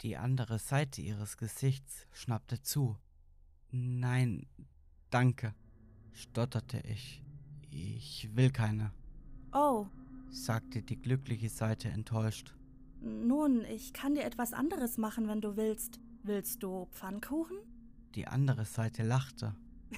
Die 0.00 0.16
andere 0.16 0.58
Seite 0.58 1.02
ihres 1.02 1.36
Gesichts 1.36 2.06
schnappte 2.12 2.62
zu. 2.62 2.96
Nein, 3.70 4.46
danke, 5.12 5.54
stotterte 6.12 6.80
ich. 6.88 7.22
Ich 7.70 8.28
will 8.34 8.50
keine, 8.50 8.92
Oh, 9.52 9.86
sagte 10.30 10.82
die 10.82 11.00
glückliche 11.00 11.48
Seite 11.48 11.88
enttäuscht. 11.88 12.54
nun, 13.00 13.64
ich 13.64 13.92
kann 13.92 14.14
dir 14.14 14.24
etwas 14.24 14.52
anderes 14.52 14.96
machen, 14.98 15.28
wenn 15.28 15.40
du 15.40 15.56
willst. 15.56 16.00
Willst 16.24 16.62
du 16.62 16.86
Pfannkuchen? 16.92 17.56
Die 18.14 18.26
andere 18.26 18.64
Seite 18.64 19.02
lachte. 19.02 19.54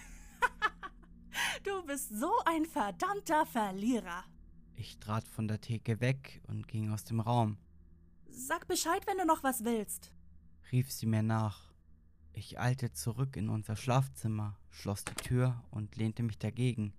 Du 1.65 1.83
bist 1.87 2.11
so 2.17 2.31
ein 2.47 2.65
verdammter 2.67 3.47
Verlierer. 3.47 4.25
Ich 4.77 4.99
trat 4.99 5.27
von 5.29 5.49
der 5.49 5.61
Theke 5.61 6.01
weg 6.01 6.43
und 6.49 6.69
ging 6.69 6.91
aus 6.93 7.05
dem 7.05 7.21
Raum, 7.21 7.57
Sag 8.29 8.67
Bescheid, 8.67 9.07
wenn 9.07 9.19
du 9.19 9.25
noch 9.25 9.43
was 9.45 9.65
willst. 9.65 10.11
rief 10.73 10.91
sie 10.93 11.07
mir 11.07 11.23
nach. 11.23 11.73
Ich 12.37 12.59
eilte 12.59 12.93
zurück 12.93 13.37
in 13.37 13.49
unser 13.49 13.77
Schlafzimmer, 13.77 14.59
schloss 14.69 15.05
die 15.05 15.15
Tür 15.15 15.63
und 15.71 15.95
lehnte 15.95 16.25
mich 16.25 16.37
dagegen. 16.37 16.93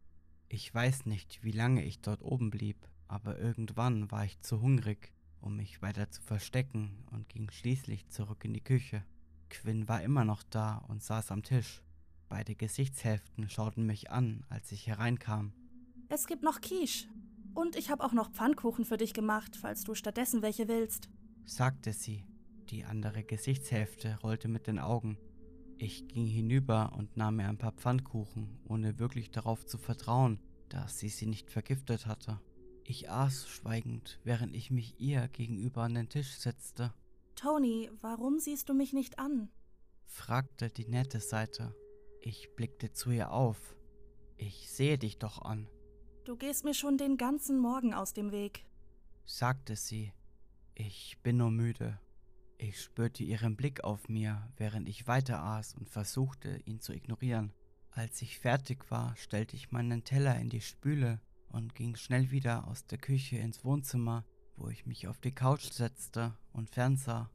Ich 0.47 0.73
weiß 0.73 1.05
nicht, 1.05 1.43
wie 1.43 1.51
lange 1.51 1.83
ich 1.83 1.99
dort 1.99 2.21
oben 2.23 2.49
blieb, 2.49 2.77
aber 3.09 3.37
irgendwann 3.37 4.09
war 4.11 4.23
ich 4.23 4.39
zu 4.39 4.61
hungrig, 4.61 5.11
um 5.41 5.57
mich 5.57 5.81
weiter 5.81 6.09
zu 6.09 6.21
verstecken 6.21 7.03
und 7.11 7.27
ging 7.27 7.51
schließlich 7.51 8.07
zurück 8.07 8.45
in 8.45 8.53
die 8.53 8.63
Küche. 8.63 9.03
Quinn 9.49 9.89
war 9.89 10.01
immer 10.01 10.23
noch 10.23 10.41
da 10.43 10.77
und 10.87 11.03
saß 11.03 11.31
am 11.31 11.43
Tisch. 11.43 11.83
Beide 12.29 12.55
Gesichtshälften 12.55 13.49
schauten 13.49 13.85
mich 13.85 14.11
an, 14.11 14.45
als 14.49 14.71
ich 14.71 14.87
hereinkam. 14.87 15.53
Es 16.07 16.27
gibt 16.27 16.43
noch 16.43 16.61
Quiche. 16.61 17.07
Und 17.53 17.75
ich 17.75 17.89
habe 17.89 18.03
auch 18.03 18.13
noch 18.13 18.31
Pfannkuchen 18.31 18.85
für 18.85 18.97
dich 18.97 19.13
gemacht, 19.13 19.55
falls 19.55 19.83
du 19.83 19.95
stattdessen 19.95 20.41
welche 20.41 20.67
willst. 20.69 21.09
sagte 21.45 21.93
sie. 21.93 22.23
Die 22.69 22.83
andere 22.83 23.23
Gesichtshälfte 23.23 24.17
rollte 24.23 24.47
mit 24.47 24.65
den 24.65 24.79
Augen. 24.79 25.17
Ich 25.77 26.07
ging 26.07 26.25
hinüber 26.25 26.93
und 26.97 27.17
nahm 27.17 27.37
mir 27.37 27.47
ein 27.49 27.57
paar 27.57 27.73
Pfannkuchen, 27.73 28.59
ohne 28.67 28.97
wirklich 28.99 29.31
darauf 29.31 29.65
zu 29.65 29.77
vertrauen, 29.77 30.39
dass 30.69 30.99
sie 30.99 31.09
sie 31.09 31.25
nicht 31.25 31.51
vergiftet 31.51 32.05
hatte. 32.05 32.39
Ich 32.83 33.09
aß 33.09 33.47
schweigend, 33.49 34.19
während 34.23 34.55
ich 34.55 34.71
mich 34.71 34.99
ihr 34.99 35.27
gegenüber 35.27 35.83
an 35.83 35.95
den 35.95 36.09
Tisch 36.09 36.35
setzte, 36.37 36.93
Tony, 37.35 37.89
warum 37.99 38.39
siehst 38.39 38.69
du 38.69 38.73
mich 38.73 38.93
nicht 38.93 39.19
an? 39.19 39.49
fragte 40.05 40.69
die 40.69 40.87
nette 40.87 41.19
Seite. 41.19 41.75
Ich 42.21 42.55
blickte 42.55 42.93
zu 42.93 43.11
ihr 43.11 43.31
auf. 43.31 43.75
Ich 44.37 44.69
sehe 44.71 44.97
dich 44.97 45.17
doch 45.17 45.41
an, 45.41 45.67
Du 46.25 46.35
gehst 46.35 46.65
mir 46.65 46.73
schon 46.73 46.97
den 46.97 47.17
ganzen 47.17 47.59
Morgen 47.59 47.93
aus 47.93 48.13
dem 48.13 48.31
Weg. 48.31 48.65
sagte 49.25 49.75
sie. 49.75 50.11
Ich 50.73 51.19
bin 51.21 51.37
nur 51.37 51.51
müde. 51.51 51.99
Ich 52.57 52.81
spürte 52.81 53.23
ihren 53.23 53.57
Blick 53.57 53.83
auf 53.83 54.07
mir, 54.07 54.49
während 54.57 54.87
ich 54.87 55.07
weiter 55.07 55.43
aß 55.43 55.75
und 55.75 55.89
versuchte, 55.89 56.61
ihn 56.65 56.79
zu 56.79 56.93
ignorieren. 56.93 57.51
Als 57.91 58.21
ich 58.21 58.39
fertig 58.39 58.89
war, 58.89 59.15
stellte 59.17 59.55
ich 59.55 59.71
meinen 59.71 60.03
Teller 60.03 60.37
in 60.39 60.49
die 60.49 60.61
Spüle 60.61 61.19
und 61.49 61.75
ging 61.75 61.95
schnell 61.95 62.31
wieder 62.31 62.67
aus 62.67 62.85
der 62.85 62.97
Küche 62.97 63.37
ins 63.37 63.63
Wohnzimmer, 63.65 64.25
wo 64.55 64.69
ich 64.69 64.85
mich 64.85 65.07
auf 65.07 65.19
die 65.19 65.33
Couch 65.33 65.71
setzte 65.71 66.37
und 66.53 66.69
fernsah. 66.69 67.29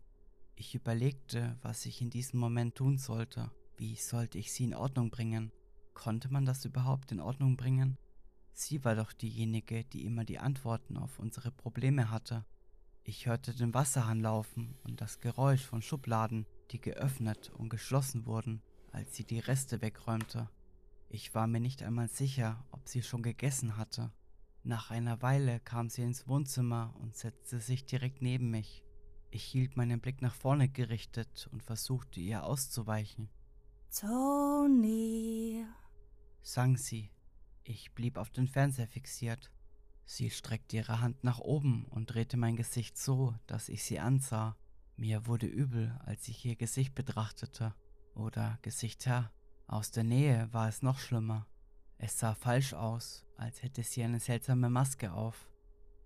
Ich 0.56 0.74
überlegte, 0.74 1.58
was 1.62 1.86
ich 1.86 2.00
in 2.00 2.10
diesem 2.10 2.40
Moment 2.40 2.74
tun 2.74 2.98
sollte. 2.98 3.50
Wie 3.76 3.96
sollte 3.96 4.38
ich 4.38 4.52
sie 4.52 4.64
in 4.64 4.74
Ordnung 4.74 5.10
bringen? 5.10 5.52
Konnte 5.94 6.30
man 6.30 6.44
das 6.44 6.64
überhaupt 6.64 7.12
in 7.12 7.20
Ordnung 7.20 7.56
bringen? 7.56 7.98
Sie 8.52 8.84
war 8.84 8.94
doch 8.94 9.12
diejenige, 9.12 9.84
die 9.84 10.04
immer 10.04 10.24
die 10.24 10.38
Antworten 10.38 10.96
auf 10.96 11.18
unsere 11.18 11.50
Probleme 11.50 12.10
hatte. 12.10 12.44
Ich 13.02 13.26
hörte 13.26 13.54
den 13.54 13.74
Wasserhahn 13.74 14.20
laufen 14.20 14.76
und 14.84 15.00
das 15.00 15.20
Geräusch 15.20 15.64
von 15.64 15.82
Schubladen, 15.82 16.46
die 16.70 16.80
geöffnet 16.80 17.50
und 17.50 17.68
geschlossen 17.68 18.26
wurden, 18.26 18.62
als 18.92 19.16
sie 19.16 19.24
die 19.24 19.38
Reste 19.38 19.80
wegräumte. 19.80 20.48
Ich 21.08 21.34
war 21.34 21.46
mir 21.46 21.60
nicht 21.60 21.82
einmal 21.82 22.08
sicher, 22.08 22.64
ob 22.70 22.88
sie 22.88 23.02
schon 23.02 23.22
gegessen 23.22 23.76
hatte. 23.76 24.12
Nach 24.62 24.90
einer 24.90 25.22
Weile 25.22 25.58
kam 25.60 25.88
sie 25.88 26.02
ins 26.02 26.28
Wohnzimmer 26.28 26.94
und 27.00 27.16
setzte 27.16 27.58
sich 27.58 27.86
direkt 27.86 28.20
neben 28.20 28.50
mich. 28.50 28.84
Ich 29.30 29.44
hielt 29.44 29.76
meinen 29.76 30.00
Blick 30.00 30.22
nach 30.22 30.34
vorne 30.34 30.68
gerichtet 30.68 31.48
und 31.50 31.62
versuchte 31.62 32.20
ihr 32.20 32.44
auszuweichen. 32.44 33.30
Tony. 33.98 35.64
Sang 36.42 36.76
sie. 36.76 37.10
Ich 37.64 37.92
blieb 37.92 38.18
auf 38.18 38.30
den 38.30 38.48
Fernseher 38.48 38.86
fixiert. 38.86 39.50
Sie 40.04 40.30
streckte 40.30 40.76
ihre 40.76 41.00
Hand 41.00 41.22
nach 41.24 41.38
oben 41.38 41.84
und 41.86 42.06
drehte 42.06 42.36
mein 42.36 42.56
Gesicht 42.56 42.98
so, 42.98 43.34
dass 43.46 43.68
ich 43.68 43.84
sie 43.84 44.00
ansah. 44.00 44.56
Mir 44.96 45.26
wurde 45.26 45.46
übel, 45.46 45.98
als 46.04 46.28
ich 46.28 46.44
ihr 46.44 46.56
Gesicht 46.56 46.94
betrachtete. 46.94 47.74
Oder 48.14 48.58
Gesicht 48.62 49.06
her. 49.06 49.32
Aus 49.66 49.90
der 49.92 50.04
Nähe 50.04 50.48
war 50.52 50.68
es 50.68 50.82
noch 50.82 50.98
schlimmer. 50.98 51.46
Es 51.96 52.18
sah 52.18 52.34
falsch 52.34 52.72
aus, 52.72 53.26
als 53.36 53.62
hätte 53.62 53.82
sie 53.82 54.02
eine 54.02 54.20
seltsame 54.20 54.68
Maske 54.68 55.12
auf. 55.12 55.50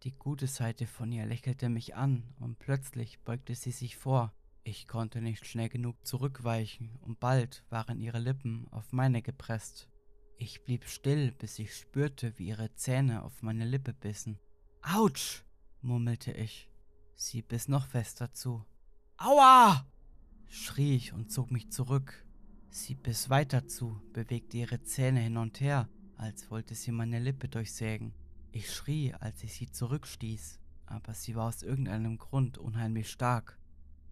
Die 0.03 0.13
gute 0.13 0.49
Seite 0.49 0.87
von 0.87 1.11
ihr 1.13 1.25
lächelte 1.25 1.69
mich 1.69 1.95
an 1.95 2.35
und 2.39 2.59
plötzlich 2.59 3.21
beugte 3.21 3.55
sie 3.55 3.71
sich 3.71 3.97
vor. 3.97 4.35
Ich 4.65 4.87
konnte 4.87 5.21
nicht 5.21 5.47
schnell 5.47 5.69
genug 5.69 6.07
zurückweichen 6.07 6.99
und 7.01 7.21
bald 7.21 7.65
waren 7.71 8.01
ihre 8.01 8.19
Lippen 8.19 8.67
auf 8.71 8.93
meine 8.93 9.23
gepresst. 9.23 9.89
Ich 10.37 10.65
blieb 10.65 10.87
still, 10.87 11.33
bis 11.33 11.59
ich 11.59 11.75
spürte, 11.75 12.39
wie 12.39 12.49
ihre 12.49 12.75
Zähne 12.75 13.23
auf 13.23 13.43
meine 13.43 13.65
Lippe 13.65 13.93
bissen. 13.93 14.39
Autsch! 14.83 15.45
murmelte 15.81 16.33
ich. 16.33 16.69
Sie 17.15 17.43
biss 17.43 17.69
noch 17.69 17.87
fester 17.87 18.33
zu. 18.33 18.65
Aua! 19.17 19.87
schrie 20.49 20.97
ich 20.97 21.13
und 21.13 21.31
zog 21.31 21.51
mich 21.51 21.71
zurück. 21.71 22.27
Sie 22.71 22.95
biss 22.95 23.31
weiter 23.31 23.69
zu, 23.69 24.01
bewegte 24.13 24.57
ihre 24.59 24.83
Zähne 24.83 25.21
hin 25.21 25.37
und 25.37 25.61
her, 25.61 25.89
als 26.17 26.51
wollte 26.51 26.75
sie 26.75 26.91
meine 26.91 27.21
Lippe 27.21 27.49
durchsägen. 27.49 28.15
Ich 28.51 28.73
schrie, 28.73 29.15
als 29.15 29.43
ich 29.45 29.55
sie 29.55 29.71
zurückstieß, 29.71 30.59
aber 30.87 31.15
sie 31.15 31.37
war 31.37 31.49
aus 31.49 31.63
irgendeinem 31.63 32.19
Grund 32.19 32.59
unheimlich 32.59 33.11
stark. 33.11 33.59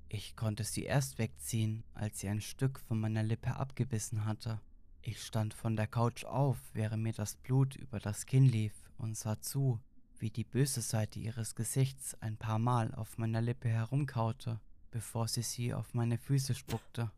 Ich 0.09 0.37
konnte 0.37 0.65
sie 0.65 0.85
erst 0.85 1.19
wegziehen, 1.19 1.85
als 1.95 2.21
sie 2.21 2.29
ein 2.29 2.41
Stück 2.41 2.79
von 2.81 3.01
meiner 3.01 3.23
Lippe 3.23 3.57
abgebissen 3.57 4.25
hatte. 4.25 4.61
Ich 5.05 5.21
stand 5.21 5.53
von 5.53 5.75
der 5.75 5.89
Couch 5.89 6.25
auf, 6.25 6.57
während 6.75 7.03
mir 7.03 7.13
das 7.13 7.35
Blut 7.35 7.75
über 7.75 7.99
das 7.99 8.25
Kinn 8.25 8.45
lief, 8.45 8.73
und 8.99 9.17
sah 9.17 9.41
zu, 9.41 9.81
wie 10.19 10.31
die 10.31 10.45
böse 10.45 10.81
Seite 10.81 11.19
ihres 11.19 11.57
Gesichts 11.57 12.15
ein 12.21 12.37
paar 12.37 12.61
Mal 12.61 12.95
auf 12.95 13.19
meiner 13.19 13.41
Lippe 13.43 13.69
herumkaute, 13.69 14.61
bevor 14.93 15.27
sie 15.27 15.43
sie 15.43 15.75
auf 15.75 15.93
meine 15.93 16.19
Füße 16.19 16.55
spuckte. 16.55 17.11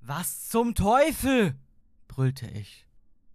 Was 0.00 0.48
zum 0.48 0.76
Teufel? 0.76 1.56
brüllte 2.06 2.46
ich. 2.46 2.86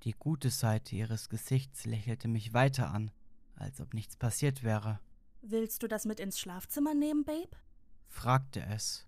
Die 0.04 0.14
gute 0.14 0.50
Seite 0.50 0.96
ihres 0.96 1.28
Gesichts 1.28 1.86
lächelte 1.86 2.30
mich 2.30 2.54
weiter 2.54 2.92
an, 2.92 3.12
als 3.56 3.82
ob 3.82 3.94
nichts 3.94 4.16
passiert 4.16 4.64
wäre. 4.64 5.02
Willst 5.42 5.84
du 5.84 5.90
das 5.90 6.06
mit 6.06 6.22
ins 6.22 6.40
Schlafzimmer 6.40 6.94
nehmen, 6.94 7.26
Babe? 7.26 7.58
fragte 8.08 8.62
es. 8.62 9.06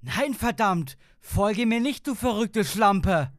Nein, 0.00 0.34
verdammt! 0.34 0.98
Folge 1.20 1.66
mir 1.66 1.80
nicht, 1.80 2.08
du 2.08 2.16
verrückte 2.16 2.64
Schlampe! 2.64 3.32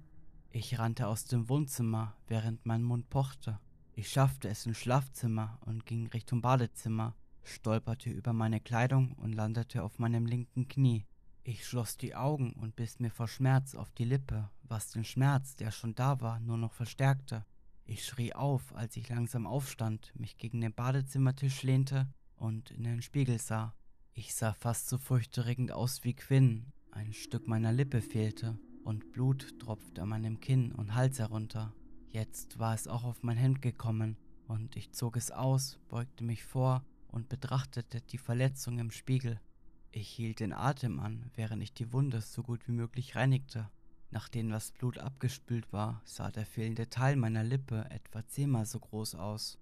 Ich 0.57 0.79
rannte 0.79 1.09
aus 1.09 1.25
dem 1.25 1.49
Wohnzimmer, 1.49 2.15
während 2.29 2.65
mein 2.65 2.81
Mund 2.81 3.09
pochte. 3.09 3.59
Ich 3.93 4.09
schaffte 4.09 4.47
es 4.47 4.65
ins 4.65 4.77
Schlafzimmer 4.77 5.59
und 5.65 5.85
ging 5.85 6.07
Richtung 6.07 6.41
Badezimmer, 6.41 7.13
stolperte 7.43 8.09
über 8.09 8.31
meine 8.31 8.61
Kleidung 8.61 9.11
und 9.17 9.33
landete 9.33 9.83
auf 9.83 9.99
meinem 9.99 10.25
linken 10.25 10.69
Knie. 10.69 11.05
Ich 11.43 11.67
schloss 11.67 11.97
die 11.97 12.15
Augen 12.15 12.53
und 12.53 12.77
biss 12.77 13.01
mir 13.01 13.11
vor 13.11 13.27
Schmerz 13.27 13.75
auf 13.75 13.91
die 13.91 14.05
Lippe, 14.05 14.49
was 14.63 14.91
den 14.91 15.03
Schmerz, 15.03 15.57
der 15.57 15.71
schon 15.71 15.93
da 15.93 16.21
war, 16.21 16.39
nur 16.39 16.57
noch 16.57 16.71
verstärkte. 16.71 17.45
Ich 17.83 18.05
schrie 18.05 18.31
auf, 18.31 18.73
als 18.75 18.95
ich 18.95 19.09
langsam 19.09 19.47
aufstand, 19.47 20.13
mich 20.15 20.37
gegen 20.37 20.61
den 20.61 20.73
Badezimmertisch 20.73 21.63
lehnte 21.63 22.07
und 22.37 22.71
in 22.71 22.85
den 22.85 23.01
Spiegel 23.01 23.39
sah. 23.39 23.75
Ich 24.13 24.33
sah 24.33 24.53
fast 24.53 24.87
so 24.87 24.97
furchterregend 24.97 25.73
aus 25.73 26.05
wie 26.05 26.13
Quinn. 26.13 26.71
Ein 26.91 27.11
Stück 27.11 27.45
meiner 27.45 27.73
Lippe 27.73 28.01
fehlte 28.01 28.57
und 28.85 29.11
Blut 29.11 29.59
tropfte 29.59 30.03
an 30.03 30.09
meinem 30.09 30.39
Kinn 30.39 30.71
und 30.71 30.93
Hals 30.93 31.19
herunter. 31.19 31.73
Jetzt 32.09 32.59
war 32.59 32.73
es 32.73 32.87
auch 32.87 33.03
auf 33.03 33.23
mein 33.23 33.35
Hemd 33.35 33.61
gekommen 33.61 34.15
und 34.47 34.75
ich 34.77 34.91
zog 34.91 35.17
es 35.17 35.31
aus, 35.31 35.79
beugte 35.89 36.23
mich 36.23 36.43
vor 36.43 36.85
und 37.07 37.27
betrachtete 37.27 38.01
die 38.01 38.19
Verletzung 38.19 38.79
im 38.79 38.91
Spiegel. 38.91 39.41
Ich 39.91 40.07
hielt 40.07 40.39
den 40.39 40.53
Atem 40.53 40.99
an, 40.99 41.31
während 41.35 41.63
ich 41.63 41.73
die 41.73 41.91
Wunde 41.91 42.21
so 42.21 42.43
gut 42.43 42.67
wie 42.67 42.73
möglich 42.73 43.15
reinigte. 43.15 43.69
Nachdem 44.11 44.49
das 44.49 44.71
Blut 44.71 44.99
abgespült 44.99 45.73
war, 45.73 46.01
sah 46.05 46.31
der 46.31 46.45
fehlende 46.45 46.89
Teil 46.89 47.15
meiner 47.15 47.43
Lippe 47.43 47.85
etwa 47.89 48.25
zehnmal 48.27 48.65
so 48.65 48.79
groß 48.79 49.15
aus. 49.15 49.57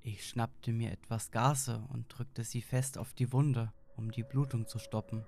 Ich 0.00 0.26
schnappte 0.26 0.72
mir 0.72 0.92
etwas 0.92 1.30
Gase 1.30 1.84
und 1.88 2.06
drückte 2.08 2.44
sie 2.44 2.62
fest 2.62 2.96
auf 2.96 3.12
die 3.12 3.32
Wunde, 3.32 3.72
um 3.96 4.12
die 4.12 4.22
Blutung 4.22 4.66
zu 4.68 4.78
stoppen. 4.78 5.24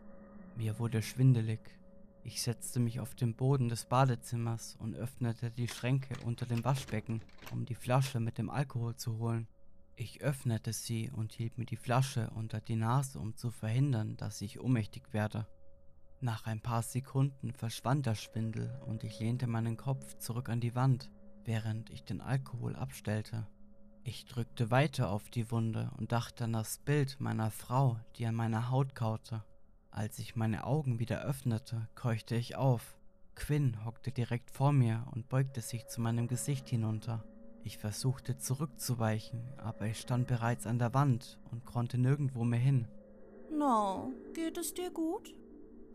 Mir 0.57 0.79
wurde 0.79 1.03
schwindelig. 1.03 1.80
Ich 2.23 2.43
setzte 2.43 2.81
mich 2.81 3.01
auf 3.01 3.15
den 3.15 3.35
Boden 3.35 3.69
des 3.69 3.87
Badezimmers 3.87 4.77
und 4.79 4.95
öffnete 4.95 5.51
die 5.51 5.69
Schränke 5.69 6.15
unter 6.25 6.47
dem 6.47 6.65
Waschbecken, 6.65 7.23
um 7.51 7.65
die 7.65 7.75
Flasche 7.75 8.21
mit 8.21 8.39
dem 8.39 8.51
Alkohol 8.51 8.95
zu 8.97 9.19
holen. 9.19 9.49
Ich 9.97 10.23
öffnete 10.23 10.73
sie 10.73 11.11
und 11.11 11.33
hielt 11.33 11.59
mir 11.59 11.67
die 11.67 11.77
Flasche 11.77 12.31
unter 12.35 12.61
die 12.61 12.77
Nase, 12.77 13.19
um 13.19 13.37
zu 13.37 13.51
verhindern, 13.51 14.17
dass 14.17 14.41
ich 14.41 14.61
ohnmächtig 14.61 15.13
werde. 15.13 15.47
Nach 16.21 16.47
ein 16.47 16.61
paar 16.61 16.83
Sekunden 16.83 17.53
verschwand 17.53 18.05
der 18.05 18.15
Schwindel 18.15 18.79
und 18.87 19.05
ich 19.05 19.21
lehnte 19.21 19.47
meinen 19.47 19.77
Kopf 19.77 20.19
zurück 20.19 20.51
an 20.51 20.61
die 20.61 20.75
Wand, 20.75 21.11
während 21.45 21.91
ich 21.91 22.05
den 22.05 22.21
Alkohol 22.21 22.77
abstellte. 22.77 23.47
Ich 24.05 24.27
drückte 24.27 24.71
weiter 24.71 25.11
auf 25.11 25.31
die 25.31 25.51
Wunde 25.51 25.91
und 25.99 26.13
dachte 26.13 26.45
an 26.45 26.53
das 26.53 26.79
Bild 26.79 27.21
meiner 27.21 27.51
Frau, 27.51 27.99
die 28.17 28.27
an 28.27 28.35
meiner 28.35 28.71
Haut 28.71 28.95
kaute. 28.95 29.45
Als 29.91 30.19
ich 30.19 30.37
meine 30.37 30.65
Augen 30.65 30.99
wieder 30.99 31.23
öffnete, 31.23 31.89
keuchte 31.95 32.37
ich 32.37 32.57
auf. 32.57 32.97
Quinn 33.35 33.85
hockte 33.85 34.13
direkt 34.13 34.51
vor 34.51 34.73
mir 34.73 35.07
und 35.13 35.29
beugte 35.29 35.61
sich 35.61 35.87
zu 35.87 36.01
meinem 36.01 36.29
Gesicht 36.29 36.69
hinunter. 36.69 37.25
Ich 37.65 37.79
versuchte 37.79 38.39
zurückzuweichen, 38.39 39.43
aber 39.59 39.87
ich 39.87 40.01
stand 40.01 40.27
bereits 40.27 40.67
an 40.67 40.79
der 40.79 40.95
Wand 40.95 41.39
und 41.51 41.65
konnte 41.65 41.99
nirgendwo 41.99 42.45
mehr 42.45 42.61
hin. 42.61 42.87
No, 43.51 44.13
geht 44.33 44.57
es 44.57 44.75
dir 44.75 44.91
gut? 44.91 45.35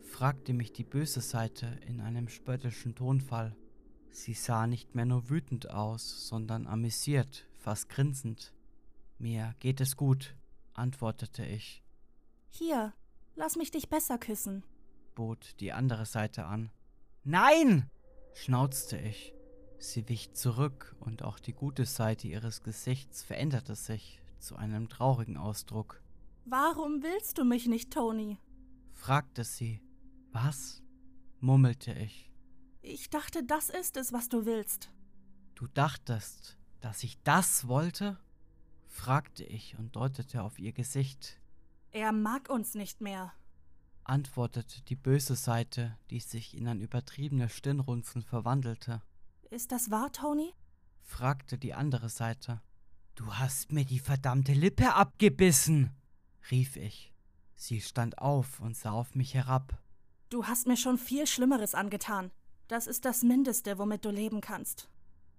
fragte 0.01 0.53
mich 0.53 0.71
die 0.71 0.83
böse 0.83 1.21
Seite 1.21 1.79
in 1.87 1.99
einem 1.99 2.27
spöttischen 2.27 2.95
Tonfall. 2.95 3.55
Sie 4.11 4.33
sah 4.33 4.67
nicht 4.67 4.95
mehr 4.95 5.05
nur 5.05 5.29
wütend 5.29 5.69
aus, 5.69 6.27
sondern 6.27 6.67
amüsiert, 6.67 7.47
fast 7.53 7.89
grinsend. 7.89 8.53
Mir 9.17 9.55
geht 9.59 9.81
es 9.81 9.95
gut, 9.95 10.35
antwortete 10.73 11.45
ich. 11.45 11.83
Hier, 12.49 12.93
lass 13.35 13.55
mich 13.55 13.71
dich 13.71 13.89
besser 13.89 14.17
küssen, 14.17 14.63
bot 15.13 15.59
die 15.59 15.71
andere 15.71 16.05
Seite 16.05 16.45
an. 16.45 16.71
Nein! 17.23 17.89
schnauzte 18.33 18.97
ich. 18.97 19.33
Sie 19.77 20.07
wich 20.09 20.33
zurück 20.33 20.95
und 20.99 21.23
auch 21.23 21.39
die 21.39 21.53
gute 21.53 21.85
Seite 21.85 22.27
ihres 22.27 22.63
Gesichts 22.63 23.23
veränderte 23.23 23.75
sich 23.75 24.21
zu 24.39 24.55
einem 24.55 24.89
traurigen 24.89 25.37
Ausdruck. 25.37 26.01
Warum 26.45 27.01
willst 27.01 27.37
du 27.37 27.45
mich 27.45 27.67
nicht, 27.67 27.91
Tony? 27.91 28.37
fragte 28.93 29.43
sie. 29.43 29.81
Was? 30.31 30.81
murmelte 31.39 31.93
ich. 31.93 32.31
Ich 32.81 33.09
dachte, 33.09 33.43
das 33.43 33.69
ist 33.69 33.97
es, 33.97 34.13
was 34.13 34.29
du 34.29 34.45
willst. 34.45 34.91
Du 35.55 35.67
dachtest, 35.67 36.57
dass 36.81 37.03
ich 37.03 37.21
das 37.23 37.67
wollte? 37.67 38.19
fragte 38.87 39.43
ich 39.43 39.77
und 39.77 39.95
deutete 39.95 40.43
auf 40.43 40.59
ihr 40.59 40.71
Gesicht. 40.71 41.39
Er 41.95 42.11
mag 42.11 42.49
uns 42.49 42.75
nicht 42.75 42.99
mehr, 42.99 43.31
antwortete 44.03 44.81
die 44.81 44.97
böse 44.97 45.37
Seite, 45.37 45.97
die 46.09 46.19
sich 46.19 46.57
in 46.57 46.67
ein 46.67 46.81
übertriebenes 46.81 47.53
Stirnrunzeln 47.53 48.21
verwandelte. 48.21 49.01
Ist 49.49 49.71
das 49.71 49.91
wahr, 49.91 50.11
Tony? 50.11 50.53
fragte 50.99 51.57
die 51.57 51.73
andere 51.73 52.09
Seite. 52.09 52.61
Du 53.15 53.35
hast 53.35 53.71
mir 53.71 53.85
die 53.85 53.99
verdammte 53.99 54.51
Lippe 54.51 54.93
abgebissen, 54.93 55.89
rief 56.51 56.75
ich. 56.75 57.13
Sie 57.55 57.79
stand 57.79 58.17
auf 58.17 58.59
und 58.59 58.75
sah 58.75 58.91
auf 58.91 59.15
mich 59.15 59.33
herab. 59.33 59.81
Du 60.29 60.47
hast 60.47 60.67
mir 60.67 60.75
schon 60.75 60.97
viel 60.97 61.25
Schlimmeres 61.25 61.75
angetan. 61.75 62.29
Das 62.67 62.87
ist 62.87 63.05
das 63.05 63.23
Mindeste, 63.23 63.77
womit 63.77 64.03
du 64.03 64.09
leben 64.09 64.41
kannst. 64.41 64.89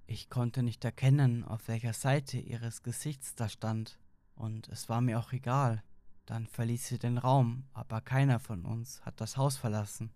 Ich 0.07 0.31
konnte 0.31 0.63
nicht 0.63 0.83
erkennen, 0.87 1.45
auf 1.45 1.69
welcher 1.69 1.93
Seite 1.93 2.39
ihres 2.39 2.83
Gesichts 2.83 3.35
da 3.35 3.51
stand, 3.51 3.99
und 4.37 4.69
es 4.69 4.89
war 4.89 5.03
mir 5.03 5.19
auch 5.19 5.35
egal. 5.35 5.83
Dann 6.27 6.49
verließ 6.49 6.89
sie 6.89 6.99
den 6.99 7.19
Raum, 7.19 7.65
aber 7.73 8.01
keiner 8.01 8.41
von 8.41 8.65
uns 8.65 9.01
hat 9.03 9.21
das 9.21 9.37
Haus 9.37 9.57
verlassen. 9.57 10.11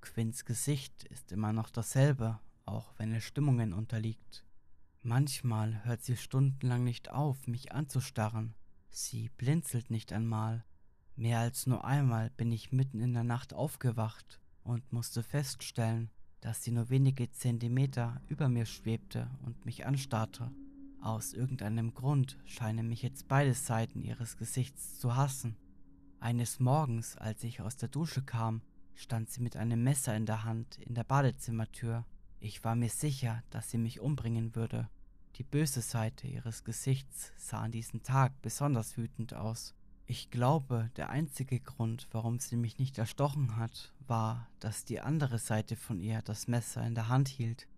Quinns 0.00 0.44
Gesicht 0.44 1.04
ist 1.04 1.32
immer 1.32 1.52
noch 1.52 1.68
dasselbe, 1.68 2.38
auch 2.64 2.94
wenn 2.96 3.12
es 3.12 3.24
Stimmungen 3.24 3.72
unterliegt. 3.72 4.44
Manchmal 5.02 5.84
hört 5.84 6.04
sie 6.04 6.16
stundenlang 6.16 6.84
nicht 6.84 7.10
auf, 7.10 7.48
mich 7.48 7.72
anzustarren. 7.72 8.54
Sie 8.88 9.30
blinzelt 9.30 9.90
nicht 9.90 10.12
einmal. 10.12 10.64
Mehr 11.16 11.40
als 11.40 11.66
nur 11.66 11.84
einmal 11.84 12.30
bin 12.30 12.52
ich 12.52 12.70
mitten 12.70 13.00
in 13.00 13.12
der 13.12 13.24
Nacht 13.24 13.52
aufgewacht 13.52 14.40
und 14.62 14.92
musste 14.92 15.24
feststellen, 15.24 16.10
dass 16.40 16.62
sie 16.62 16.70
nur 16.70 16.88
wenige 16.88 17.30
Zentimeter 17.32 18.20
über 18.28 18.48
mir 18.48 18.66
schwebte 18.66 19.28
und 19.44 19.64
mich 19.64 19.86
anstarrte. 19.86 20.52
Aus 21.02 21.34
irgendeinem 21.34 21.92
Grund 21.92 22.38
scheinen 22.46 22.88
mich 22.88 23.02
jetzt 23.02 23.28
beide 23.28 23.52
Seiten 23.52 24.02
ihres 24.02 24.38
Gesichts 24.38 24.98
zu 24.98 25.14
hassen. 25.14 25.56
Eines 26.20 26.60
Morgens, 26.60 27.16
als 27.16 27.44
ich 27.44 27.60
aus 27.60 27.76
der 27.76 27.90
Dusche 27.90 28.22
kam, 28.22 28.62
stand 28.94 29.28
sie 29.28 29.42
mit 29.42 29.56
einem 29.56 29.82
Messer 29.82 30.16
in 30.16 30.24
der 30.24 30.44
Hand 30.44 30.78
in 30.78 30.94
der 30.94 31.04
Badezimmertür 31.04 32.04
ich 32.44 32.64
war 32.64 32.74
mir 32.74 32.88
sicher, 32.88 33.44
dass 33.50 33.70
sie 33.70 33.78
mich 33.78 34.00
umbringen 34.00 34.56
würde. 34.56 34.88
Die 35.36 35.44
böse 35.44 35.80
Seite 35.80 36.26
ihres 36.26 36.64
Gesichts 36.64 37.32
sah 37.36 37.60
an 37.60 37.70
diesem 37.70 38.02
Tag 38.02 38.32
besonders 38.42 38.96
wütend 38.96 39.32
aus. 39.32 39.76
Ich 40.06 40.28
glaube, 40.32 40.90
der 40.96 41.10
einzige 41.10 41.60
Grund, 41.60 42.08
warum 42.10 42.40
sie 42.40 42.56
mich 42.56 42.78
nicht 42.78 42.98
erstochen 42.98 43.56
hat, 43.56 43.94
war, 44.08 44.48
dass 44.58 44.84
die 44.84 45.00
andere 45.00 45.38
Seite 45.38 45.76
von 45.76 46.00
ihr 46.00 46.20
das 46.22 46.48
Messer 46.48 46.84
in 46.84 46.96
der 46.96 47.08
Hand 47.08 47.28
hielt. 47.28 47.68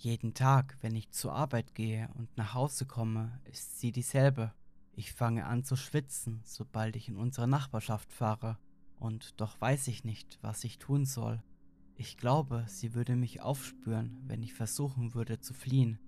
Jeden 0.00 0.32
Tag, 0.32 0.78
wenn 0.80 0.94
ich 0.94 1.10
zur 1.10 1.32
Arbeit 1.32 1.74
gehe 1.74 2.08
und 2.14 2.28
nach 2.36 2.54
Hause 2.54 2.86
komme, 2.86 3.40
ist 3.50 3.80
sie 3.80 3.90
dieselbe. 3.90 4.54
Ich 4.94 5.12
fange 5.12 5.44
an 5.44 5.64
zu 5.64 5.74
schwitzen, 5.74 6.40
sobald 6.44 6.94
ich 6.94 7.08
in 7.08 7.16
unsere 7.16 7.48
Nachbarschaft 7.48 8.12
fahre, 8.12 8.58
und 9.00 9.40
doch 9.40 9.60
weiß 9.60 9.88
ich 9.88 10.04
nicht, 10.04 10.38
was 10.40 10.62
ich 10.62 10.78
tun 10.78 11.04
soll. 11.04 11.42
Ich 11.96 12.16
glaube, 12.16 12.64
sie 12.68 12.94
würde 12.94 13.16
mich 13.16 13.40
aufspüren, 13.40 14.22
wenn 14.24 14.44
ich 14.44 14.54
versuchen 14.54 15.14
würde 15.14 15.40
zu 15.40 15.52
fliehen. 15.52 15.98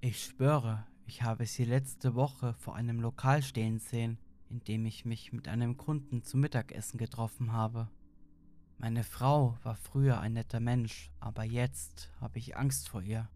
Ich 0.00 0.20
schwöre, 0.20 0.84
ich 1.06 1.22
habe 1.22 1.46
sie 1.46 1.64
letzte 1.64 2.16
Woche 2.16 2.54
vor 2.54 2.74
einem 2.74 3.00
Lokal 3.00 3.44
stehen 3.44 3.78
sehen, 3.78 4.18
in 4.48 4.64
dem 4.64 4.84
ich 4.84 5.04
mich 5.04 5.32
mit 5.32 5.46
einem 5.46 5.76
Kunden 5.76 6.24
zum 6.24 6.40
Mittagessen 6.40 6.98
getroffen 6.98 7.52
habe. 7.52 7.88
Meine 8.80 9.02
Frau 9.02 9.58
war 9.64 9.74
früher 9.74 10.20
ein 10.20 10.34
netter 10.34 10.60
Mensch, 10.60 11.10
aber 11.18 11.42
jetzt 11.42 12.10
habe 12.20 12.38
ich 12.38 12.56
Angst 12.56 12.88
vor 12.88 13.02
ihr. 13.02 13.28